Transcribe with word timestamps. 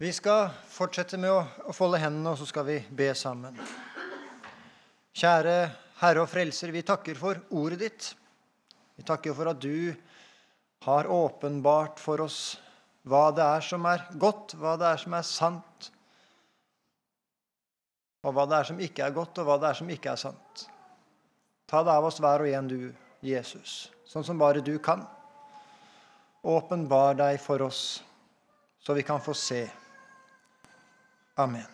Vi 0.00 0.08
skal 0.16 0.46
fortsette 0.64 1.18
med 1.20 1.28
å, 1.28 1.72
folde 1.76 1.98
hendene, 2.00 2.30
og 2.32 2.38
så 2.40 2.46
skal 2.48 2.64
vi 2.64 2.78
be 2.96 3.10
sammen. 3.12 3.58
Kjære 5.12 5.56
Herre 6.00 6.22
og 6.22 6.30
Frelser, 6.32 6.70
vi 6.72 6.80
takker 6.88 7.18
for 7.20 7.36
ordet 7.60 7.76
ditt. 7.82 8.06
Vi 8.96 9.04
takker 9.04 9.34
for 9.36 9.50
at 9.50 9.58
du 9.60 9.92
har 10.86 11.04
åpenbart 11.04 12.00
for 12.00 12.22
oss 12.24 12.38
hva 13.12 13.26
det 13.36 13.44
er 13.44 13.66
som 13.66 13.84
er 13.90 14.06
godt, 14.22 14.54
hva 14.56 14.72
det 14.80 14.88
er 14.88 15.02
som 15.02 15.18
er 15.18 15.26
sant, 15.28 15.90
og 18.24 18.32
hva 18.38 18.46
det 18.48 18.56
er 18.56 18.70
som 18.70 18.80
ikke 18.80 19.04
er 19.04 19.16
godt, 19.18 19.42
og 19.42 19.50
hva 19.50 19.58
det 19.60 19.68
er 19.68 19.80
som 19.82 19.92
ikke 19.92 20.14
er 20.14 20.22
sant. 20.24 20.64
Ta 21.68 21.82
det 21.84 21.92
av 21.92 22.08
oss 22.08 22.22
hver 22.24 22.46
og 22.46 22.54
en, 22.54 22.72
du, 22.72 22.88
Jesus, 23.20 23.90
sånn 24.08 24.24
som 24.24 24.40
bare 24.40 24.64
du 24.64 24.78
kan. 24.80 25.04
Åpenbar 26.40 27.20
deg 27.20 27.36
for 27.44 27.68
oss, 27.68 27.84
så 28.80 28.96
vi 28.96 29.04
kan 29.04 29.20
få 29.20 29.36
se. 29.36 29.60
Amen. 31.40 31.64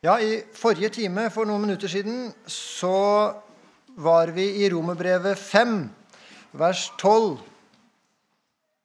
Ja, 0.00 0.14
I 0.20 0.38
forrige 0.56 0.88
time, 0.94 1.26
for 1.30 1.44
noen 1.44 1.66
minutter 1.66 1.90
siden, 1.92 2.30
så 2.48 3.34
var 4.00 4.30
vi 4.32 4.46
i 4.62 4.68
Romerbrevet 4.72 5.36
5, 5.36 5.74
vers 6.56 6.86
12 6.96 7.36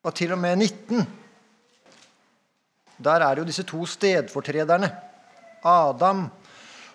og 0.03 0.15
til 0.17 0.33
og 0.35 0.41
med 0.43 0.55
19. 0.59 1.05
Der 3.03 3.23
er 3.29 3.39
jo 3.39 3.45
disse 3.47 3.63
to 3.63 3.85
stedfortrederne, 3.87 4.91
Adam 5.63 6.25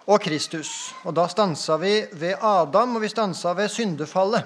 og 0.06 0.20
Kristus. 0.20 0.92
Og 1.08 1.16
Da 1.16 1.28
stansa 1.32 1.76
vi 1.80 1.94
ved 2.12 2.34
Adam, 2.42 2.96
og 2.96 3.02
vi 3.02 3.08
stansa 3.08 3.54
ved 3.56 3.68
syndefallet. 3.72 4.44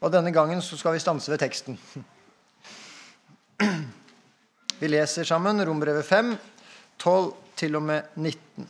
Og 0.00 0.12
denne 0.12 0.32
gangen 0.32 0.62
så 0.62 0.78
skal 0.78 0.94
vi 0.94 1.02
stanse 1.02 1.30
ved 1.32 1.38
teksten. 1.38 1.80
Vi 4.80 4.88
leser 4.88 5.26
sammen 5.28 5.60
Rombrevet 5.68 6.04
5, 6.08 6.30
12 7.00 7.32
til 7.56 7.76
og 7.76 7.82
med 7.88 8.02
19. 8.16 8.68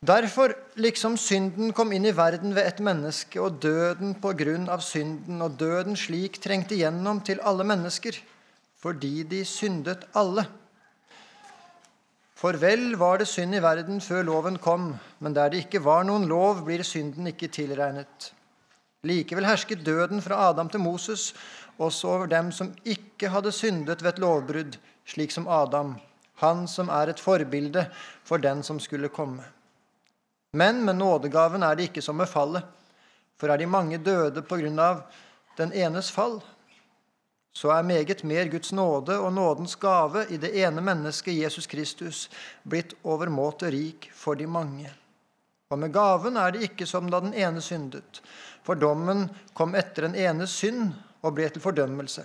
Derfor, 0.00 0.54
liksom 0.80 1.18
synden 1.20 1.74
kom 1.76 1.90
inn 1.92 2.08
i 2.08 2.14
verden 2.16 2.54
ved 2.56 2.64
et 2.64 2.78
menneske, 2.80 3.36
og 3.40 3.58
døden 3.60 4.14
på 4.22 4.32
grunn 4.32 4.64
av 4.72 4.80
synden, 4.80 5.42
og 5.44 5.58
døden 5.60 5.98
slik 5.98 6.38
trengte 6.40 6.78
gjennom 6.78 7.20
til 7.20 7.42
alle 7.44 7.66
mennesker, 7.68 8.16
fordi 8.80 9.22
de 9.28 9.44
syndet 9.44 10.06
alle. 10.16 10.46
For 12.40 12.56
vel 12.56 12.94
var 12.96 13.20
det 13.20 13.28
synd 13.28 13.58
i 13.58 13.60
verden 13.60 14.00
før 14.00 14.24
loven 14.24 14.56
kom, 14.56 14.94
men 15.20 15.36
der 15.36 15.52
det 15.52 15.66
ikke 15.66 15.84
var 15.84 16.06
noen 16.08 16.24
lov, 16.30 16.64
blir 16.64 16.80
synden 16.80 17.28
ikke 17.28 17.52
tilregnet. 17.52 18.30
Likevel 19.02 19.46
hersket 19.48 19.84
døden 19.84 20.20
fra 20.20 20.36
Adam 20.50 20.68
til 20.68 20.82
Moses, 20.84 21.30
også 21.80 22.08
over 22.08 22.26
dem 22.28 22.50
som 22.52 22.74
ikke 22.84 23.30
hadde 23.32 23.52
syndet 23.52 24.02
ved 24.02 24.12
et 24.12 24.20
lovbrudd, 24.20 24.76
slik 25.08 25.32
som 25.32 25.48
Adam, 25.48 25.94
han 26.42 26.66
som 26.68 26.92
er 26.92 27.08
et 27.08 27.20
forbilde 27.20 27.86
for 28.24 28.36
den 28.36 28.62
som 28.62 28.80
skulle 28.80 29.08
komme. 29.08 29.44
Men 30.52 30.84
med 30.84 30.98
nådegaven 30.98 31.62
er 31.62 31.74
det 31.74 31.88
ikke 31.88 32.02
som 32.02 32.20
med 32.20 32.28
fallet, 32.28 32.62
for 33.40 33.48
er 33.48 33.56
de 33.56 33.66
mange 33.66 33.98
døde 33.98 34.42
på 34.42 34.60
grunn 34.60 34.78
av 34.78 35.04
den 35.56 35.72
enes 35.72 36.10
fall, 36.12 36.40
så 37.52 37.72
er 37.74 37.82
meget 37.82 38.22
mer 38.24 38.48
Guds 38.52 38.72
nåde 38.72 39.16
og 39.18 39.32
nådens 39.32 39.74
gave 39.80 40.26
i 40.30 40.36
det 40.36 40.52
ene 40.60 40.80
mennesket, 40.80 41.34
Jesus 41.40 41.66
Kristus, 41.66 42.28
blitt 42.62 42.94
overmåte 43.02 43.70
rik 43.72 44.10
for 44.14 44.38
de 44.38 44.46
mange. 44.46 44.92
Og 45.70 45.78
med 45.78 45.92
gaven 45.94 46.36
er 46.36 46.54
det 46.54 46.62
ikke 46.66 46.86
som 46.86 47.10
da 47.10 47.20
den 47.22 47.34
ene 47.34 47.62
syndet, 47.62 48.20
for 48.70 48.78
dommen 48.78 49.24
kom 49.58 49.72
etter 49.74 50.04
den 50.06 50.12
enes 50.14 50.52
synd 50.54 50.92
og 51.26 51.32
ble 51.34 51.48
til 51.50 51.62
fordømmelse. 51.64 52.22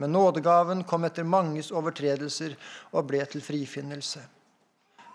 Men 0.00 0.14
nådegaven 0.16 0.86
kom 0.88 1.04
etter 1.04 1.26
manges 1.28 1.68
overtredelser 1.68 2.54
og 2.96 3.10
ble 3.10 3.20
til 3.28 3.44
frifinnelse. 3.44 4.22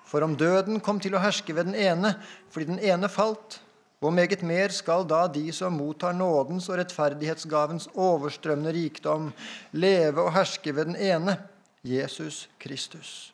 For 0.05 0.21
om 0.21 0.35
døden 0.37 0.77
kom 0.85 1.01
til 1.01 1.17
å 1.17 1.23
herske 1.23 1.55
ved 1.57 1.71
den 1.71 1.79
ene 1.81 2.13
fordi 2.53 2.69
den 2.69 2.83
ene 2.93 3.09
falt, 3.09 3.57
hvor 3.97 4.13
meget 4.13 4.45
mer 4.45 4.69
skal 4.69 5.07
da 5.09 5.23
de 5.25 5.47
som 5.49 5.73
mottar 5.73 6.13
nådens 6.13 6.69
og 6.69 6.77
rettferdighetsgavens 6.77 7.89
overstrømmende 7.97 8.75
rikdom, 8.77 9.31
leve 9.73 10.27
og 10.27 10.35
herske 10.37 10.75
ved 10.77 10.91
den 10.91 11.01
ene, 11.01 11.39
Jesus 11.81 12.45
Kristus? 12.61 13.31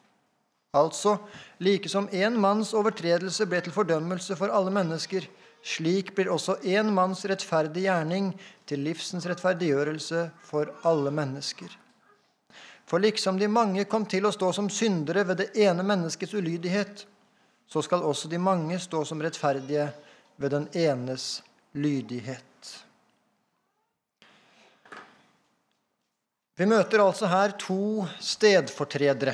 Altså, 0.72 1.17
like 1.59 1.91
som 1.91 2.07
én 2.07 2.40
manns 2.40 2.72
overtredelse 2.72 3.51
ble 3.51 3.59
til 3.67 3.75
fordømmelse 3.75 4.40
for 4.40 4.47
alle 4.47 4.72
mennesker, 4.72 5.28
slik 5.63 6.12
blir 6.16 6.31
også 6.31 6.57
én 6.68 6.91
manns 6.91 7.24
rettferdig 7.25 7.85
gjerning 7.85 8.34
til 8.68 8.84
livsens 8.84 9.25
rettferdiggjørelse 9.29 10.28
for 10.44 10.74
alle 10.84 11.12
mennesker. 11.16 11.72
For 12.85 13.00
liksom 13.00 13.40
de 13.40 13.47
mange 13.47 13.85
kom 13.90 14.06
til 14.06 14.28
å 14.28 14.34
stå 14.35 14.52
som 14.53 14.68
syndere 14.69 15.23
ved 15.25 15.40
det 15.40 15.50
ene 15.63 15.85
menneskets 15.88 16.35
ulydighet, 16.35 17.06
så 17.68 17.81
skal 17.81 18.03
også 18.03 18.28
de 18.29 18.38
mange 18.38 18.78
stå 18.79 19.06
som 19.07 19.23
rettferdige 19.23 19.88
ved 20.35 20.52
den 20.52 20.68
enes 20.75 21.41
lydighet. 21.73 22.44
Vi 26.59 26.68
møter 26.69 27.02
altså 27.02 27.31
her 27.31 27.56
to 27.57 28.06
stedfortredere. 28.22 29.34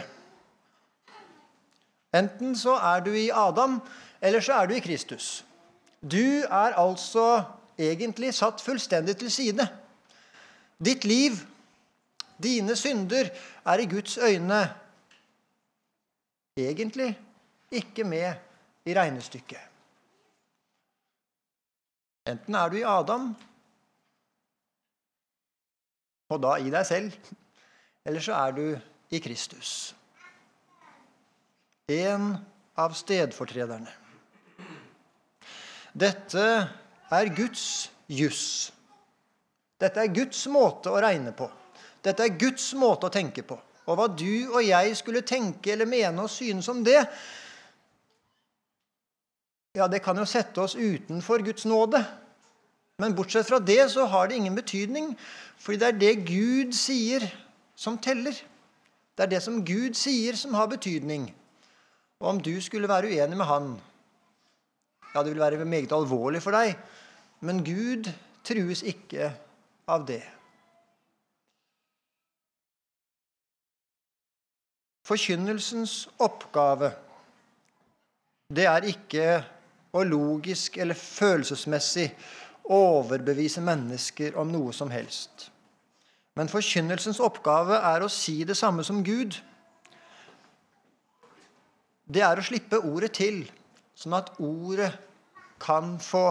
Enten 2.15 2.55
så 2.57 2.77
er 2.79 3.03
du 3.03 3.11
i 3.11 3.27
Adam, 3.29 3.81
eller 4.21 4.41
så 4.41 4.61
er 4.61 4.69
du 4.69 4.77
i 4.77 4.81
Kristus. 4.81 5.43
Du 6.01 6.43
er 6.47 6.77
altså 6.79 7.43
egentlig 7.79 8.33
satt 8.33 8.61
fullstendig 8.63 9.17
til 9.19 9.31
side. 9.31 9.65
Ditt 10.79 11.03
liv, 11.03 11.35
dine 12.43 12.75
synder, 12.75 13.31
er 13.65 13.83
i 13.83 13.87
Guds 13.89 14.17
øyne 14.17 14.61
egentlig 16.57 17.11
ikke 17.71 18.03
med 18.03 18.33
i 18.85 18.95
regnestykket. 18.95 19.59
Enten 22.27 22.55
er 22.55 22.69
du 22.69 22.77
i 22.77 22.85
Adam, 22.87 23.35
og 26.29 26.41
da 26.43 26.55
i 26.61 26.69
deg 26.69 26.85
selv, 26.85 27.13
eller 28.05 28.21
så 28.21 28.35
er 28.37 28.51
du 28.51 28.65
i 29.11 29.19
Kristus. 29.23 29.95
En 31.89 32.35
av 32.77 32.93
stedfortrederne. 32.93 33.89
Dette 35.99 36.43
er 37.11 37.31
Guds 37.35 37.89
juss. 38.07 38.43
Dette 39.79 40.03
er 40.03 40.13
Guds 40.13 40.45
måte 40.51 40.91
å 40.91 41.01
regne 41.01 41.33
på. 41.35 41.47
Dette 42.03 42.23
er 42.23 42.37
Guds 42.39 42.71
måte 42.79 43.09
å 43.09 43.13
tenke 43.13 43.43
på. 43.47 43.57
Og 43.89 43.97
hva 43.97 44.05
du 44.11 44.51
og 44.53 44.61
jeg 44.63 44.95
skulle 44.99 45.25
tenke 45.25 45.73
eller 45.73 45.89
mene 45.89 46.23
og 46.23 46.31
synes 46.31 46.67
om 46.71 46.83
det, 46.85 46.99
ja, 49.77 49.87
det 49.87 50.01
kan 50.05 50.17
jo 50.17 50.27
sette 50.29 50.61
oss 50.61 50.75
utenfor 50.77 51.43
Guds 51.45 51.65
nåde. 51.69 52.01
Men 52.99 53.15
bortsett 53.15 53.47
fra 53.47 53.59
det 53.63 53.81
så 53.93 54.05
har 54.11 54.27
det 54.27 54.39
ingen 54.39 54.55
betydning, 54.57 55.13
fordi 55.59 55.79
det 55.79 55.87
er 55.87 55.99
det 55.99 56.27
Gud 56.27 56.75
sier, 56.75 57.23
som 57.79 57.97
teller. 58.01 58.35
Det 59.15 59.25
er 59.25 59.31
det 59.31 59.43
som 59.43 59.61
Gud 59.65 59.95
sier, 59.95 60.35
som 60.35 60.55
har 60.57 60.67
betydning. 60.71 61.29
Og 62.19 62.33
om 62.33 62.41
du 62.43 62.53
skulle 62.61 62.91
være 62.91 63.07
uenig 63.07 63.39
med 63.39 63.47
Han, 63.47 63.69
ja, 65.13 65.23
det 65.23 65.31
vil 65.33 65.41
være 65.41 65.65
meget 65.65 65.93
alvorlig 65.95 66.41
for 66.43 66.55
deg. 66.55 66.75
Men 67.41 67.63
Gud 67.65 68.09
trues 68.45 68.83
ikke 68.83 69.31
av 69.89 70.05
det. 70.07 70.21
Forkynnelsens 75.09 76.03
oppgave 76.21 76.91
det 78.53 78.65
er 78.65 78.85
ikke 78.89 79.25
å 79.93 80.01
logisk 80.05 80.77
eller 80.81 80.97
følelsesmessig 80.97 82.07
overbevise 82.69 83.61
mennesker 83.61 84.37
om 84.37 84.49
noe 84.49 84.73
som 84.73 84.89
helst. 84.93 85.49
Men 86.37 86.49
forkynnelsens 86.49 87.21
oppgave 87.21 87.77
er 87.77 88.05
å 88.05 88.09
si 88.09 88.39
det 88.47 88.57
samme 88.57 88.85
som 88.85 89.03
Gud. 89.05 89.37
Det 92.09 92.21
er 92.25 92.41
å 92.41 92.45
slippe 92.45 92.81
ordet 92.81 93.11
til 93.17 93.43
Sånn 93.99 94.15
at 94.15 94.31
ordet 94.39 94.93
kan 95.59 95.97
få 95.99 96.29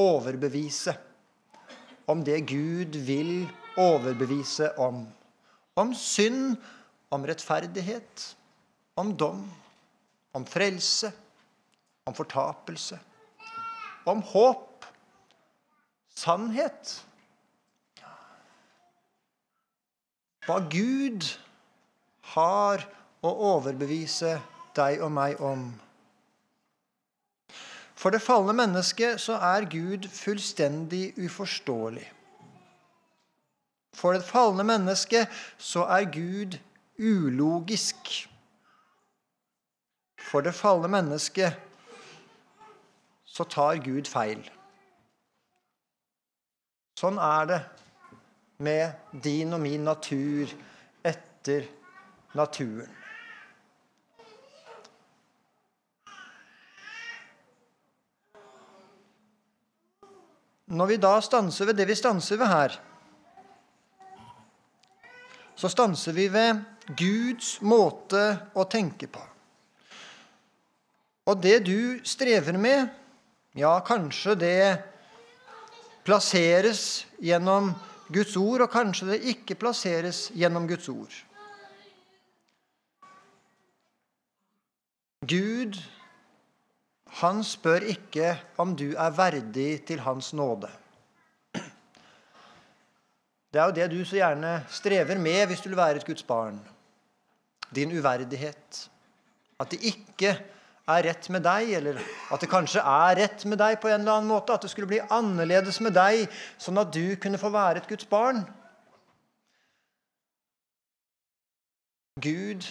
overbevise 0.00 0.94
om 2.08 2.22
det 2.24 2.38
Gud 2.48 2.96
vil 3.04 3.44
overbevise 3.76 4.70
om. 4.80 5.04
Om 5.76 5.92
synd, 5.96 6.56
om 7.12 7.26
rettferdighet, 7.28 8.24
om 8.96 9.12
dom, 9.16 9.44
om 10.32 10.46
frelse, 10.48 11.12
om 12.08 12.16
fortapelse, 12.16 12.96
om 14.08 14.24
håp, 14.32 14.88
sannhet. 16.16 16.96
Hva 20.48 20.58
Gud 20.72 21.28
har 22.32 22.88
å 23.22 23.36
overbevise 23.52 24.38
deg 24.74 25.04
og 25.04 25.12
meg 25.14 25.40
om. 25.44 25.68
For 28.02 28.10
det 28.10 28.22
falne 28.22 28.50
mennesket 28.58 29.20
så 29.22 29.36
er 29.38 29.68
Gud 29.70 30.08
fullstendig 30.10 31.12
uforståelig. 31.22 32.08
For 33.94 34.16
det 34.16 34.24
falne 34.26 34.64
mennesket 34.66 35.30
så 35.58 35.84
er 35.86 36.08
Gud 36.10 36.56
ulogisk. 36.98 38.10
For 40.18 40.42
det 40.42 40.54
falne 40.54 40.90
mennesket 40.90 41.60
så 43.24 43.46
tar 43.46 43.78
Gud 43.84 44.10
feil. 44.10 44.42
Sånn 46.98 47.22
er 47.22 47.46
det 47.52 47.60
med 48.66 49.22
din 49.22 49.54
og 49.54 49.62
min 49.62 49.86
natur 49.86 50.50
etter 51.06 51.70
naturen. 52.34 53.01
Når 60.72 60.88
vi 60.88 60.96
da 60.96 61.16
stanser 61.20 61.68
ved 61.68 61.76
det 61.76 61.86
vi 61.90 61.96
stanser 61.98 62.38
ved 62.40 62.48
her, 62.48 62.76
så 65.54 65.68
stanser 65.68 66.16
vi 66.16 66.30
ved 66.32 66.62
Guds 66.96 67.58
måte 67.60 68.22
å 68.56 68.64
tenke 68.64 69.06
på. 69.12 69.20
Og 71.28 71.38
det 71.44 71.58
du 71.68 72.00
strever 72.08 72.56
med, 72.58 72.88
ja, 73.54 73.74
kanskje 73.84 74.34
det 74.40 74.62
plasseres 76.06 77.04
gjennom 77.22 77.70
Guds 78.12 78.34
ord, 78.40 78.64
og 78.64 78.72
kanskje 78.72 79.12
det 79.12 79.20
ikke 79.36 79.58
plasseres 79.60 80.30
gjennom 80.34 80.66
Guds 80.70 80.88
ord. 80.90 81.12
Gud, 85.22 85.76
han 87.20 87.42
spør 87.44 87.84
ikke 87.92 88.32
om 88.62 88.72
du 88.76 88.94
er 88.96 89.12
verdig 89.16 89.82
til 89.88 90.00
hans 90.00 90.32
nåde. 90.32 90.70
Det 93.52 93.60
er 93.60 93.68
jo 93.68 93.76
det 93.76 93.90
du 93.92 93.98
så 94.08 94.16
gjerne 94.16 94.52
strever 94.72 95.18
med 95.20 95.50
hvis 95.50 95.60
du 95.60 95.68
vil 95.68 95.76
være 95.76 96.00
et 96.00 96.06
Guds 96.08 96.24
barn. 96.24 96.56
Din 97.74 97.92
uverdighet. 97.92 98.88
At 99.60 99.70
det 99.70 99.82
ikke 99.84 100.32
er 100.88 101.04
rett 101.06 101.28
med 101.30 101.44
deg, 101.44 101.74
eller 101.76 102.00
at 102.32 102.40
det 102.40 102.48
kanskje 102.50 102.80
er 102.80 103.18
rett 103.20 103.44
med 103.44 103.60
deg 103.60 103.76
på 103.80 103.90
en 103.90 104.00
eller 104.00 104.16
annen 104.16 104.32
måte. 104.32 104.56
At 104.56 104.64
det 104.64 104.72
skulle 104.72 104.88
bli 104.88 105.04
annerledes 105.04 105.82
med 105.84 105.92
deg, 105.96 106.24
sånn 106.56 106.80
at 106.80 106.92
du 106.96 107.14
kunne 107.20 107.40
få 107.40 107.52
være 107.52 107.82
et 107.82 107.88
Guds 107.92 108.08
barn. 108.08 108.40
Gud 112.22 112.64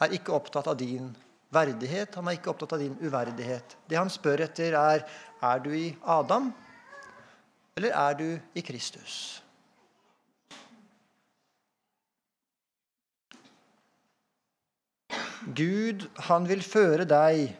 er 0.00 0.16
ikke 0.16 0.32
opptatt 0.32 0.68
av 0.72 0.80
din 0.80 1.12
verdighet. 1.50 2.14
Han 2.14 2.28
er 2.28 2.38
ikke 2.38 2.52
opptatt 2.52 2.74
av 2.76 2.82
din 2.82 2.96
uverdighet. 3.02 3.76
Det 3.90 3.98
han 3.98 4.10
spør 4.12 4.46
etter, 4.46 4.76
er 4.78 5.04
er 5.42 5.58
du 5.64 5.70
i 5.72 5.96
Adam, 6.04 6.50
eller 7.76 7.94
er 7.96 8.14
du 8.14 8.38
i 8.54 8.60
Kristus? 8.60 9.42
Gud, 15.56 16.04
han 16.28 16.48
vil 16.48 16.62
føre 16.62 17.06
deg 17.08 17.54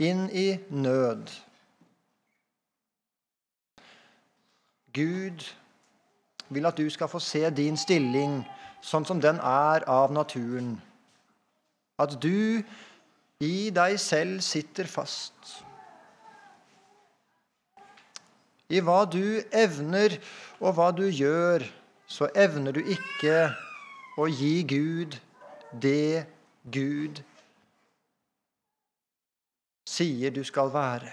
inn 0.00 0.24
i 0.32 0.56
nød. 0.72 1.28
Gud 4.96 5.44
vil 6.48 6.66
at 6.66 6.76
du 6.76 6.88
skal 6.90 7.08
få 7.08 7.20
se 7.20 7.44
din 7.50 7.76
stilling 7.76 8.40
sånn 8.84 9.04
som 9.08 9.20
den 9.20 9.38
er 9.40 9.84
av 9.88 10.12
naturen. 10.12 10.74
At 12.00 12.16
du 12.20 12.64
i 13.42 13.70
deg 13.74 13.98
selv 14.00 14.40
sitter 14.46 14.88
fast. 14.90 15.34
I 18.72 18.80
hva 18.80 19.02
du 19.04 19.42
evner 19.52 20.14
og 20.62 20.76
hva 20.78 20.88
du 20.96 21.04
gjør, 21.08 21.64
så 22.06 22.30
evner 22.38 22.76
du 22.76 22.80
ikke 22.94 23.50
å 24.20 24.28
gi 24.30 24.62
Gud 24.68 25.18
det 25.72 26.24
Gud 26.62 27.20
sier 29.88 30.32
du 30.32 30.42
skal 30.46 30.70
være. 30.72 31.10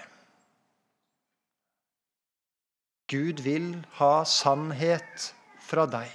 Gud 3.09 3.41
vil 3.41 3.71
ha 3.97 4.23
sannhet 4.29 5.31
fra 5.65 5.87
deg. 5.89 6.11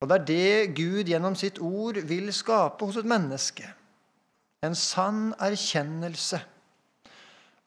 Og 0.00 0.08
det 0.08 0.16
er 0.16 0.26
det 0.28 0.76
Gud 0.78 1.08
gjennom 1.12 1.36
sitt 1.36 1.60
ord 1.60 2.00
vil 2.08 2.32
skape 2.32 2.86
hos 2.88 2.96
et 2.96 3.08
menneske. 3.08 3.68
En 4.64 4.76
sann 4.76 5.30
erkjennelse 5.40 6.40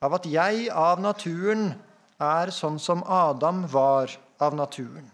av 0.03 0.17
at 0.17 0.25
jeg 0.29 0.69
av 0.73 1.01
naturen 1.01 1.71
er 2.21 2.53
sånn 2.53 2.79
som 2.81 3.05
Adam 3.05 3.63
var 3.71 4.13
av 4.43 4.57
naturen 4.57 5.13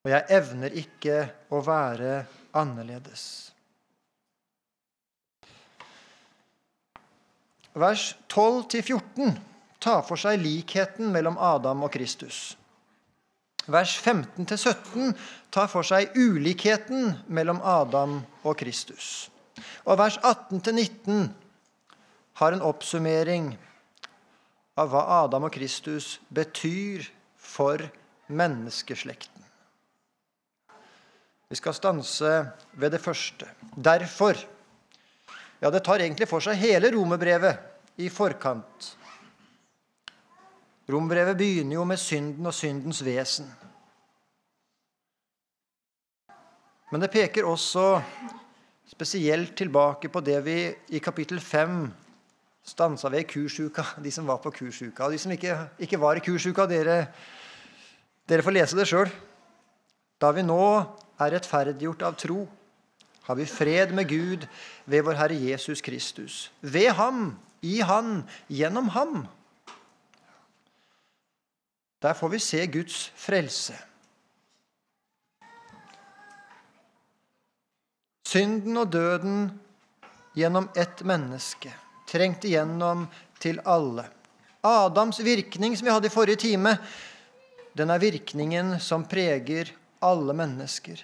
og 0.00 0.12
jeg 0.14 0.26
evner 0.32 0.76
ikke 0.80 1.16
å 1.52 1.60
være 1.64 2.22
annerledes. 2.56 3.24
Vers 7.76 8.10
12-14 8.32 9.36
tar 9.80 10.00
for 10.08 10.20
seg 10.20 10.40
likheten 10.40 11.12
mellom 11.12 11.36
Adam 11.38 11.84
og 11.86 11.92
Kristus. 11.94 12.56
Vers 13.66 13.98
15-17 14.00 15.12
tar 15.52 15.68
for 15.68 15.86
seg 15.86 16.14
ulikheten 16.16 17.12
mellom 17.28 17.60
Adam 17.62 18.20
og 18.42 18.56
Kristus. 18.62 19.28
Og 19.84 19.98
vers 20.00 20.16
18-19 20.22 21.28
har 22.40 22.56
en 22.56 22.64
oppsummering 22.64 23.52
av 24.80 24.92
hva 24.92 25.02
Adam 25.24 25.48
og 25.48 25.52
Kristus 25.54 26.14
betyr 26.32 27.04
for 27.36 27.84
menneskeslekten. 28.30 29.44
Vi 31.50 31.58
skal 31.58 31.74
stanse 31.74 32.32
ved 32.78 32.94
det 32.94 33.02
første. 33.02 33.48
Derfor 33.76 34.38
Ja, 35.60 35.68
det 35.68 35.82
tar 35.84 36.00
egentlig 36.00 36.24
for 36.24 36.40
seg 36.40 36.56
hele 36.56 36.88
romerbrevet 36.94 38.00
i 38.00 38.06
forkant. 38.08 38.94
Romerbrevet 40.90 41.38
begynner 41.38 41.78
jo 41.78 41.84
med 41.86 42.00
synden 42.00 42.46
og 42.46 42.54
syndens 42.54 43.04
vesen. 43.04 43.46
Men 46.90 47.02
det 47.04 47.12
peker 47.14 47.46
også 47.46 48.00
spesielt 48.90 49.54
tilbake 49.56 50.10
på 50.10 50.20
det 50.20 50.38
vi 50.44 50.56
i 50.96 50.98
kapittel 50.98 51.40
5 51.40 51.84
stansa 52.66 53.08
ved 53.08 53.24
i 53.24 53.28
kursuka, 53.30 53.84
de 54.02 54.10
som 54.10 54.26
var 54.26 54.40
på 54.42 54.50
kursuka. 54.50 55.04
Og 55.04 55.12
de 55.12 55.18
som 55.18 55.32
ikke, 55.32 55.56
ikke 55.78 56.00
var 56.00 56.18
i 56.18 56.24
kursuka, 56.24 56.66
dere, 56.66 57.04
dere 58.28 58.42
får 58.42 58.56
lese 58.56 58.78
det 58.78 58.88
sjøl. 58.90 59.10
Da 60.20 60.32
vi 60.36 60.44
nå 60.44 60.62
er 61.20 61.34
rettferdiggjort 61.36 62.02
av 62.04 62.18
tro, 62.20 62.44
har 63.28 63.38
vi 63.38 63.46
fred 63.46 63.94
med 63.94 64.08
Gud 64.10 64.46
ved 64.90 65.04
vår 65.06 65.18
Herre 65.20 65.38
Jesus 65.38 65.80
Kristus. 65.84 66.50
Ved 66.60 66.90
ham, 66.98 67.38
i 67.62 67.78
Han, 67.84 68.24
gjennom 68.48 68.88
ham. 68.96 69.26
Der 72.00 72.14
får 72.14 72.28
vi 72.28 72.38
se 72.38 72.66
Guds 72.66 73.12
frelse. 73.16 73.76
Synden 78.26 78.76
og 78.78 78.92
døden 78.92 79.50
gjennom 80.38 80.68
ett 80.78 81.02
menneske 81.04 81.72
trengt 82.10 82.46
igjennom 82.46 83.06
til 83.42 83.60
alle. 83.68 84.06
Adams 84.66 85.20
virkning, 85.24 85.76
som 85.76 85.86
vi 85.86 85.92
hadde 85.92 86.10
i 86.10 86.14
forrige 86.14 86.42
time, 86.42 86.74
den 87.76 87.90
er 87.90 88.02
virkningen 88.02 88.74
som 88.82 89.06
preger 89.08 89.70
alle 90.04 90.34
mennesker, 90.36 91.00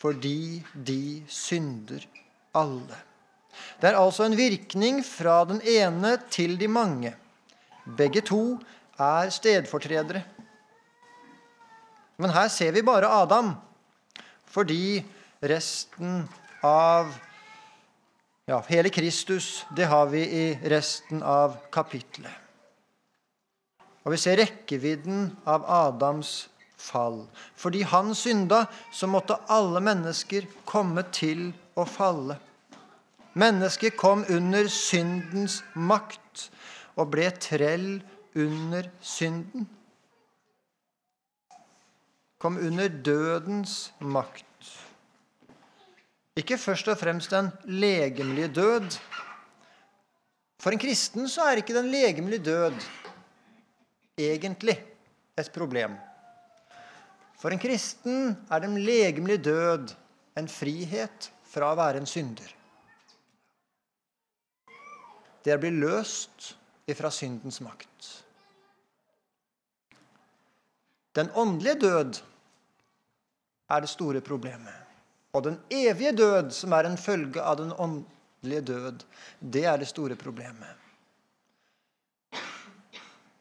fordi 0.00 0.62
de 0.74 1.22
synder 1.28 2.04
alle. 2.56 2.98
Det 3.80 3.90
er 3.90 3.98
altså 3.98 4.26
en 4.26 4.36
virkning 4.38 5.02
fra 5.06 5.42
den 5.48 5.60
ene 5.62 6.16
til 6.30 6.56
de 6.60 6.68
mange. 6.68 7.14
Begge 7.96 8.20
to 8.20 8.58
er 9.00 9.32
stedfortredere. 9.32 10.22
Men 12.20 12.34
her 12.36 12.50
ser 12.52 12.74
vi 12.76 12.84
bare 12.84 13.08
Adam, 13.08 13.54
fordi 14.50 15.00
resten 15.40 16.26
av 16.66 17.08
ja, 18.50 18.58
hele 18.68 18.90
Kristus, 18.92 19.64
det 19.76 19.88
har 19.88 20.10
vi 20.12 20.20
i 20.26 20.46
resten 20.68 21.22
av 21.22 21.56
kapitlet. 21.72 22.32
Og 24.04 24.14
vi 24.14 24.20
ser 24.20 24.40
rekkevidden 24.40 25.28
av 25.48 25.64
Adams 25.70 26.48
fall. 26.80 27.22
Fordi 27.56 27.82
han 27.86 28.14
synda, 28.16 28.64
så 28.92 29.08
måtte 29.08 29.38
alle 29.52 29.80
mennesker 29.84 30.48
komme 30.68 31.04
til 31.14 31.50
å 31.78 31.84
falle. 31.88 32.38
Mennesket 33.38 33.96
kom 34.00 34.24
under 34.28 34.66
syndens 34.72 35.60
makt 35.78 36.48
og 36.98 37.12
ble 37.12 37.28
trell 37.38 38.00
under 38.34 38.90
synden. 39.00 39.68
Kom 42.40 42.56
under 42.56 42.88
dødens 42.88 43.92
makt. 44.00 44.46
Ikke 46.36 46.58
først 46.58 46.88
og 46.88 46.98
fremst 46.98 47.30
den 47.30 47.50
legemlige 47.64 48.48
død. 48.48 48.96
For 50.60 50.72
en 50.72 50.80
kristen 50.80 51.28
så 51.28 51.50
er 51.50 51.60
ikke 51.60 51.76
den 51.76 51.90
legemlige 51.92 52.44
død 52.44 52.78
egentlig 54.18 54.76
et 55.38 55.50
problem. 55.52 55.96
For 57.40 57.52
en 57.52 57.60
kristen 57.60 58.36
er 58.50 58.58
den 58.58 58.78
legemlige 58.84 59.44
død 59.44 59.94
en 60.38 60.48
frihet 60.48 61.30
fra 61.50 61.72
å 61.72 61.78
være 61.78 62.00
en 62.00 62.08
synder. 62.08 62.56
Det 65.40 65.52
er 65.52 65.56
å 65.58 65.62
bli 65.62 65.72
løst 65.72 66.52
ifra 66.90 67.10
syndens 67.12 67.60
makt. 67.64 67.89
Den 71.16 71.30
åndelige 71.34 71.74
død 71.80 72.20
er 73.70 73.80
det 73.80 73.90
store 73.90 74.20
problemet. 74.20 74.74
Og 75.34 75.44
den 75.46 75.58
evige 75.70 76.12
død, 76.16 76.50
som 76.54 76.72
er 76.74 76.86
en 76.86 76.98
følge 76.98 77.42
av 77.42 77.58
den 77.60 77.72
åndelige 77.72 78.62
død, 78.66 79.04
det 79.40 79.64
er 79.64 79.78
det 79.78 79.88
store 79.90 80.16
problemet. 80.18 80.76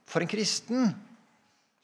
For 0.10 0.22
en 0.22 0.30
kristen 0.30 0.92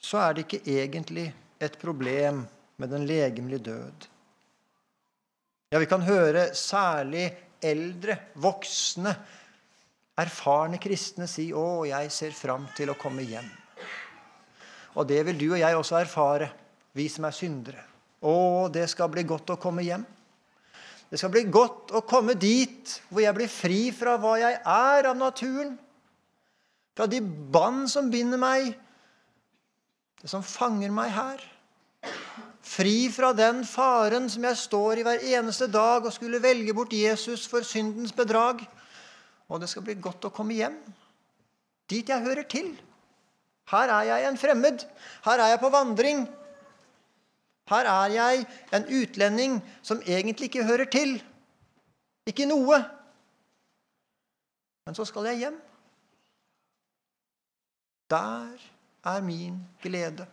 så 0.02 0.22
er 0.22 0.34
det 0.34 0.46
ikke 0.46 0.78
egentlig 0.78 1.28
et 1.62 1.78
problem 1.82 2.46
med 2.78 2.90
den 2.90 3.06
legemlige 3.06 3.66
død. 3.70 4.08
Ja, 5.72 5.80
vi 5.82 5.90
kan 5.90 6.06
høre 6.06 6.54
særlig 6.56 7.28
eldre, 7.62 8.18
voksne, 8.36 9.16
erfarne 10.18 10.78
kristne 10.78 11.28
si 11.28 11.52
'Å, 11.52 11.86
jeg 11.88 12.12
ser 12.12 12.32
fram 12.32 12.68
til 12.78 12.90
å 12.90 12.98
komme 12.98 13.26
hjem'. 13.26 13.65
Og 14.96 15.08
det 15.08 15.22
vil 15.28 15.40
du 15.40 15.48
og 15.52 15.60
jeg 15.60 15.78
også 15.78 16.00
erfare, 16.00 16.50
vi 16.96 17.08
som 17.12 17.28
er 17.28 17.36
syndere. 17.36 17.84
Å, 18.26 18.68
det 18.72 18.88
skal 18.90 19.12
bli 19.12 19.26
godt 19.28 19.52
å 19.54 19.60
komme 19.62 19.84
hjem. 19.86 20.06
Det 21.12 21.20
skal 21.20 21.32
bli 21.34 21.44
godt 21.52 21.94
å 21.96 22.02
komme 22.08 22.34
dit 22.40 22.96
hvor 23.10 23.22
jeg 23.22 23.36
blir 23.38 23.52
fri 23.52 23.82
fra 23.96 24.16
hva 24.20 24.38
jeg 24.42 24.56
er 24.58 25.10
av 25.12 25.18
naturen. 25.20 25.76
Fra 26.96 27.08
de 27.12 27.20
bånd 27.22 27.90
som 27.92 28.08
binder 28.12 28.40
meg, 28.40 28.72
det 30.22 30.32
som 30.32 30.44
fanger 30.46 30.94
meg 30.96 31.12
her. 31.14 31.44
Fri 32.66 33.12
fra 33.14 33.30
den 33.38 33.62
faren 33.68 34.30
som 34.32 34.48
jeg 34.48 34.58
står 34.58 35.02
i 35.02 35.06
hver 35.06 35.26
eneste 35.38 35.68
dag 35.70 36.08
og 36.08 36.16
skulle 36.16 36.42
velge 36.42 36.74
bort 36.74 36.96
Jesus 36.96 37.46
for 37.52 37.68
syndens 37.68 38.16
bedrag. 38.16 38.64
Og 39.52 39.62
det 39.62 39.70
skal 39.70 39.86
bli 39.86 40.00
godt 40.02 40.26
å 40.26 40.34
komme 40.34 40.58
hjem. 40.58 40.80
Dit 41.92 42.10
jeg 42.10 42.26
hører 42.26 42.48
til. 42.50 42.72
Her 43.72 43.92
er 43.98 44.02
jeg 44.10 44.30
en 44.30 44.38
fremmed. 44.38 44.86
Her 45.26 45.42
er 45.42 45.48
jeg 45.48 45.60
på 45.60 45.70
vandring. 45.70 46.28
Her 47.70 47.90
er 47.90 48.12
jeg 48.14 48.46
en 48.74 48.86
utlending 49.02 49.58
som 49.82 50.02
egentlig 50.06 50.50
ikke 50.52 50.66
hører 50.66 50.86
til. 50.86 51.18
Ikke 52.30 52.46
noe. 52.46 52.78
Men 54.86 54.96
så 54.96 55.06
skal 55.06 55.26
jeg 55.32 55.38
hjem. 55.38 55.62
Der 58.10 58.54
er 59.04 59.22
min 59.22 59.58
glede. 59.82 60.28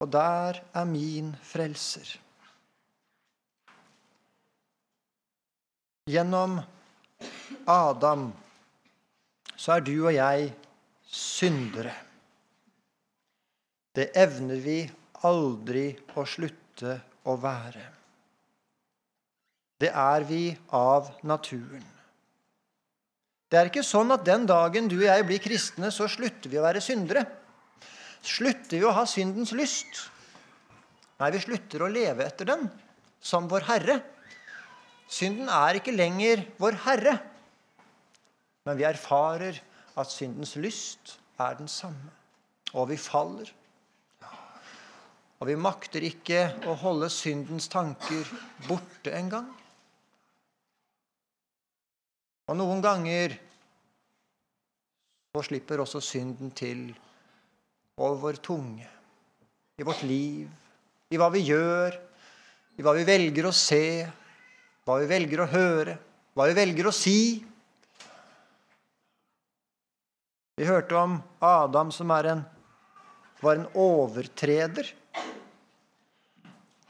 Og 0.00 0.12
der 0.12 0.60
er 0.74 0.84
min 0.84 1.32
frelser. 1.42 2.20
Gjennom 6.08 6.60
Adam 7.68 8.32
så 9.60 9.76
er 9.76 9.84
du 9.84 9.94
og 9.98 10.14
jeg 10.14 10.50
syndere. 11.04 11.92
Det 13.96 14.08
evner 14.16 14.60
vi 14.64 14.78
aldri 15.28 15.88
å 16.16 16.24
slutte 16.24 16.94
å 17.28 17.34
være. 17.40 17.82
Det 19.80 19.90
er 19.92 20.24
vi 20.28 20.44
av 20.76 21.10
naturen. 21.28 21.84
Det 23.50 23.58
er 23.58 23.68
ikke 23.68 23.84
sånn 23.84 24.14
at 24.14 24.24
den 24.24 24.46
dagen 24.48 24.88
du 24.88 24.96
og 25.00 25.08
jeg 25.08 25.26
blir 25.26 25.42
kristne, 25.42 25.90
så 25.92 26.06
slutter 26.08 26.52
vi 26.52 26.60
å 26.60 26.64
være 26.64 26.82
syndere 26.84 27.26
slutter 28.26 28.80
vi 28.80 28.86
å 28.86 28.94
ha 28.94 29.06
syndens 29.08 29.52
lyst. 29.56 30.06
Nei, 31.20 31.32
vi 31.34 31.42
slutter 31.42 31.84
å 31.84 31.90
leve 31.92 32.24
etter 32.26 32.48
den 32.48 32.66
som 33.20 33.48
vår 33.50 33.66
Herre. 33.68 33.98
Synden 35.10 35.50
er 35.52 35.80
ikke 35.80 35.94
lenger 35.96 36.44
vår 36.60 36.78
Herre, 36.86 37.16
men 38.70 38.78
vi 38.78 38.86
erfarer 38.86 39.56
at 39.98 40.12
syndens 40.14 40.54
lyst 40.54 41.16
er 41.42 41.56
den 41.58 41.66
samme. 41.66 42.12
Og 42.78 42.86
vi 42.92 42.96
faller. 43.02 43.50
Og 45.40 45.48
vi 45.48 45.56
makter 45.58 46.04
ikke 46.06 46.44
å 46.70 46.76
holde 46.78 47.08
syndens 47.10 47.66
tanker 47.72 48.30
borte 48.68 49.10
engang. 49.18 49.48
Og 52.46 52.58
noen 52.62 52.78
ganger 52.84 53.34
så 55.34 55.42
slipper 55.50 55.82
også 55.82 55.98
synden 56.04 56.54
til 56.54 56.86
over 57.98 58.22
vår 58.22 58.38
tunge, 58.38 58.86
i 59.82 59.86
vårt 59.86 60.06
liv, 60.06 60.46
i 61.10 61.18
hva 61.18 61.26
vi 61.34 61.42
gjør, 61.42 61.98
i 62.78 62.86
hva 62.86 62.94
vi 62.94 63.02
velger 63.08 63.50
å 63.50 63.52
se, 63.54 63.84
hva 64.86 65.02
vi 65.02 65.10
velger 65.10 65.42
å 65.42 65.50
høre, 65.50 65.98
hva 66.38 66.46
vi 66.46 66.54
velger 66.62 66.86
å 66.86 66.94
si. 66.94 67.18
Vi 70.60 70.66
hørte 70.68 70.92
om 70.92 71.14
Adam 71.40 71.88
som 71.88 72.10
en, 72.12 72.42
var 73.40 73.56
en 73.56 73.68
overtreder. 73.72 74.90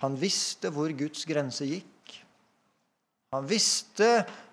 Han 0.03 0.17
visste 0.19 0.73
hvor 0.75 0.91
Guds 0.91 1.23
grense 1.29 1.69
gikk. 1.69 2.17
Han 3.31 3.47
visste 3.47 4.09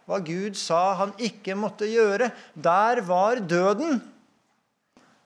hva 0.05 0.19
Gud 0.21 0.53
sa 0.61 0.81
han 0.99 1.15
ikke 1.17 1.55
måtte 1.57 1.89
gjøre. 1.89 2.27
Der 2.53 3.01
var 3.07 3.41
døden. 3.41 3.97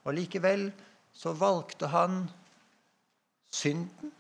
Og 0.08 0.16
likevel 0.16 0.70
så 1.12 1.36
valgte 1.36 1.92
han 1.92 2.24
synden. 3.52 4.16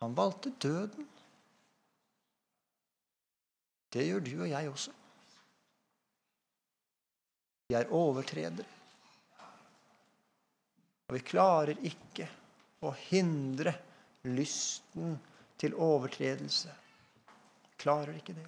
Han 0.00 0.16
valgte 0.16 0.54
døden. 0.64 1.04
Det 3.92 4.08
gjør 4.08 4.24
du 4.24 4.32
og 4.38 4.48
jeg 4.48 4.72
også. 4.72 4.96
Vi 7.68 7.76
er 7.76 7.92
overtredere. 7.92 8.77
Og 11.08 11.16
vi 11.16 11.24
klarer 11.24 11.78
ikke 11.88 12.26
å 12.84 12.92
hindre 13.08 13.72
lysten 14.28 15.14
til 15.58 15.72
overtredelse. 15.74 16.70
Vi 17.64 17.80
klarer 17.80 18.18
ikke 18.18 18.36
det. 18.36 18.44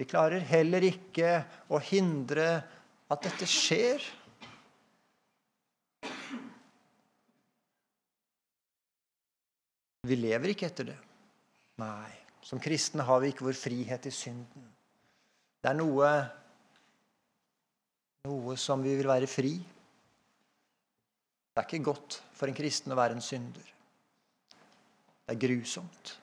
Vi 0.00 0.06
klarer 0.08 0.46
heller 0.46 0.86
ikke 0.86 1.32
å 1.74 1.80
hindre 1.82 2.46
at 3.10 3.26
dette 3.26 3.48
skjer. 3.50 4.00
Vi 10.06 10.16
lever 10.16 10.54
ikke 10.54 10.70
etter 10.70 10.92
det. 10.92 10.98
Nei. 11.82 12.14
Som 12.46 12.62
kristne 12.62 13.04
har 13.04 13.20
vi 13.20 13.34
ikke 13.34 13.44
vår 13.50 13.58
frihet 13.58 14.06
i 14.08 14.14
synden. 14.14 14.70
Det 15.60 15.68
er 15.68 15.76
noe, 15.76 16.08
noe 18.24 18.56
som 18.56 18.80
vi 18.80 18.94
vil 18.96 19.10
være 19.10 19.28
fri. 19.28 19.58
Det 21.60 21.66
er 21.66 21.76
ikke 21.76 21.92
godt 21.92 22.22
for 22.32 22.48
en 22.48 22.56
kristen 22.56 22.94
å 22.94 22.96
være 22.96 23.18
en 23.18 23.20
synder. 23.20 23.66
Det 25.28 25.34
er 25.34 25.40
grusomt. 25.42 26.14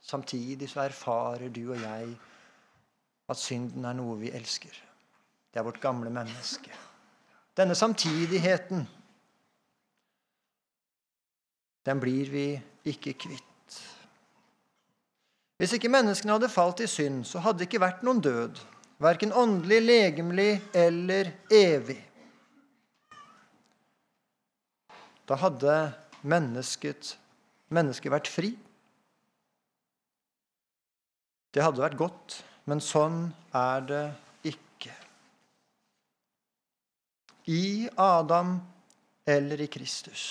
Samtidig 0.00 0.70
så 0.72 0.80
erfarer 0.86 1.52
du 1.52 1.66
og 1.66 1.82
jeg 1.82 2.14
at 3.28 3.36
synden 3.38 3.84
er 3.84 3.98
noe 3.98 4.16
vi 4.22 4.32
elsker. 4.32 4.72
Det 5.52 5.60
er 5.60 5.66
vårt 5.68 5.82
gamle 5.82 6.08
menneske. 6.10 6.72
Denne 7.52 7.76
samtidigheten 7.76 8.88
den 11.84 12.00
blir 12.00 12.32
vi 12.32 12.48
ikke 12.88 13.18
kvitt. 13.20 13.80
Hvis 15.60 15.76
ikke 15.76 15.92
menneskene 15.92 16.38
hadde 16.38 16.48
falt 16.48 16.80
i 16.80 16.88
synd, 16.88 17.26
så 17.28 17.44
hadde 17.44 17.60
det 17.60 17.68
ikke 17.68 17.84
vært 17.84 18.00
noen 18.06 18.24
død, 18.24 18.64
verken 18.96 19.36
åndelig, 19.36 19.82
legemlig 19.84 20.52
eller 20.72 21.34
evig. 21.52 22.00
Da 25.30 25.36
hadde 25.38 25.74
mennesket, 26.26 27.14
mennesket 27.70 28.10
vært 28.10 28.30
fri. 28.30 28.50
Det 31.54 31.62
hadde 31.62 31.82
vært 31.84 31.98
godt, 32.00 32.40
men 32.66 32.82
sånn 32.82 33.28
er 33.54 33.86
det 33.86 34.02
ikke. 34.50 34.96
I 37.46 37.86
Adam 37.94 38.56
eller 39.30 39.62
i 39.62 39.70
Kristus. 39.70 40.24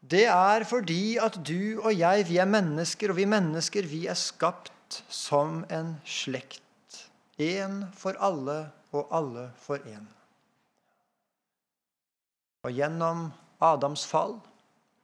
Det 0.00 0.24
er 0.32 0.64
fordi 0.68 1.16
at 1.20 1.36
du 1.44 1.80
og 1.82 1.92
jeg, 1.92 2.24
vi 2.28 2.40
er 2.40 2.48
mennesker, 2.48 3.12
og 3.12 3.20
vi 3.20 3.28
mennesker, 3.28 3.84
vi 3.88 4.04
er 4.08 4.16
skapt 4.16 5.02
som 5.12 5.62
en 5.72 5.94
slekt. 6.08 6.60
Én 7.36 7.82
for 7.96 8.16
alle 8.16 8.58
og 8.96 9.08
alle 9.12 9.48
for 9.60 9.80
én. 9.88 10.04
Og 12.64 12.72
gjennom 12.72 13.26
Adams 13.62 14.06
fall 14.06 14.38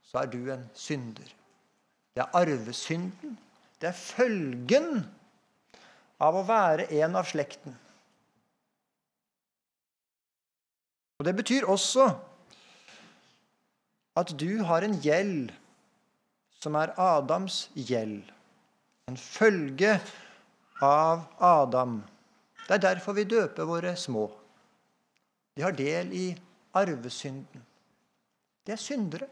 så 0.06 0.24
er 0.24 0.30
du 0.32 0.40
en 0.50 0.64
synder. 0.74 1.28
Det 2.14 2.24
er 2.24 2.36
arvesynden. 2.36 3.38
Det 3.80 3.88
er 3.88 3.96
følgen 3.96 5.04
av 6.20 6.36
å 6.36 6.44
være 6.44 6.88
en 7.00 7.16
av 7.16 7.28
slekten. 7.30 7.76
Og 11.20 11.24
Det 11.28 11.36
betyr 11.36 11.68
også 11.68 12.08
at 14.20 14.32
du 14.40 14.62
har 14.64 14.84
en 14.84 14.96
gjeld 15.04 15.52
som 16.60 16.76
er 16.76 16.92
Adams 17.00 17.68
gjeld. 17.74 18.24
En 19.08 19.16
følge 19.16 19.94
av 20.84 21.24
Adam. 21.38 22.00
Det 22.66 22.76
er 22.76 22.84
derfor 22.84 23.16
vi 23.16 23.24
døper 23.28 23.68
våre 23.68 23.94
små. 23.96 24.28
De 25.56 25.64
har 25.64 25.76
del 25.76 26.12
i 26.16 26.26
arvesynden. 26.76 27.69
De 28.70 28.74
er 28.76 28.78
syndere. 28.78 29.26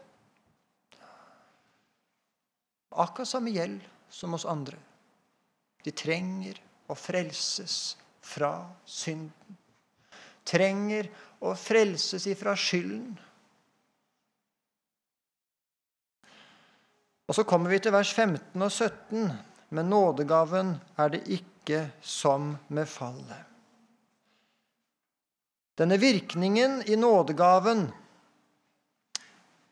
Akkurat 2.91 3.29
samme 3.29 3.53
gjeld 3.55 3.85
som 4.11 4.33
oss 4.35 4.43
andre. 4.43 4.75
De 5.79 5.93
trenger 5.95 6.57
å 6.91 6.95
frelses 6.99 7.95
fra 8.19 8.49
synden. 8.83 9.55
Trenger 10.43 11.07
å 11.39 11.53
frelses 11.55 12.25
ifra 12.27 12.51
skylden. 12.59 13.13
Og 17.29 17.37
Så 17.39 17.47
kommer 17.47 17.71
vi 17.71 17.79
til 17.79 17.95
vers 17.95 18.11
15 18.11 18.59
og 18.59 18.73
17. 18.73 19.31
Men 19.71 19.89
nådegaven 19.95 20.75
er 20.99 21.15
det 21.15 21.23
ikke 21.31 21.85
som 22.03 22.57
med 22.67 22.91
fallet. 22.91 23.47
Denne 25.79 25.95
virkningen 25.95 26.81
i 26.91 26.99
nådegaven, 26.99 27.87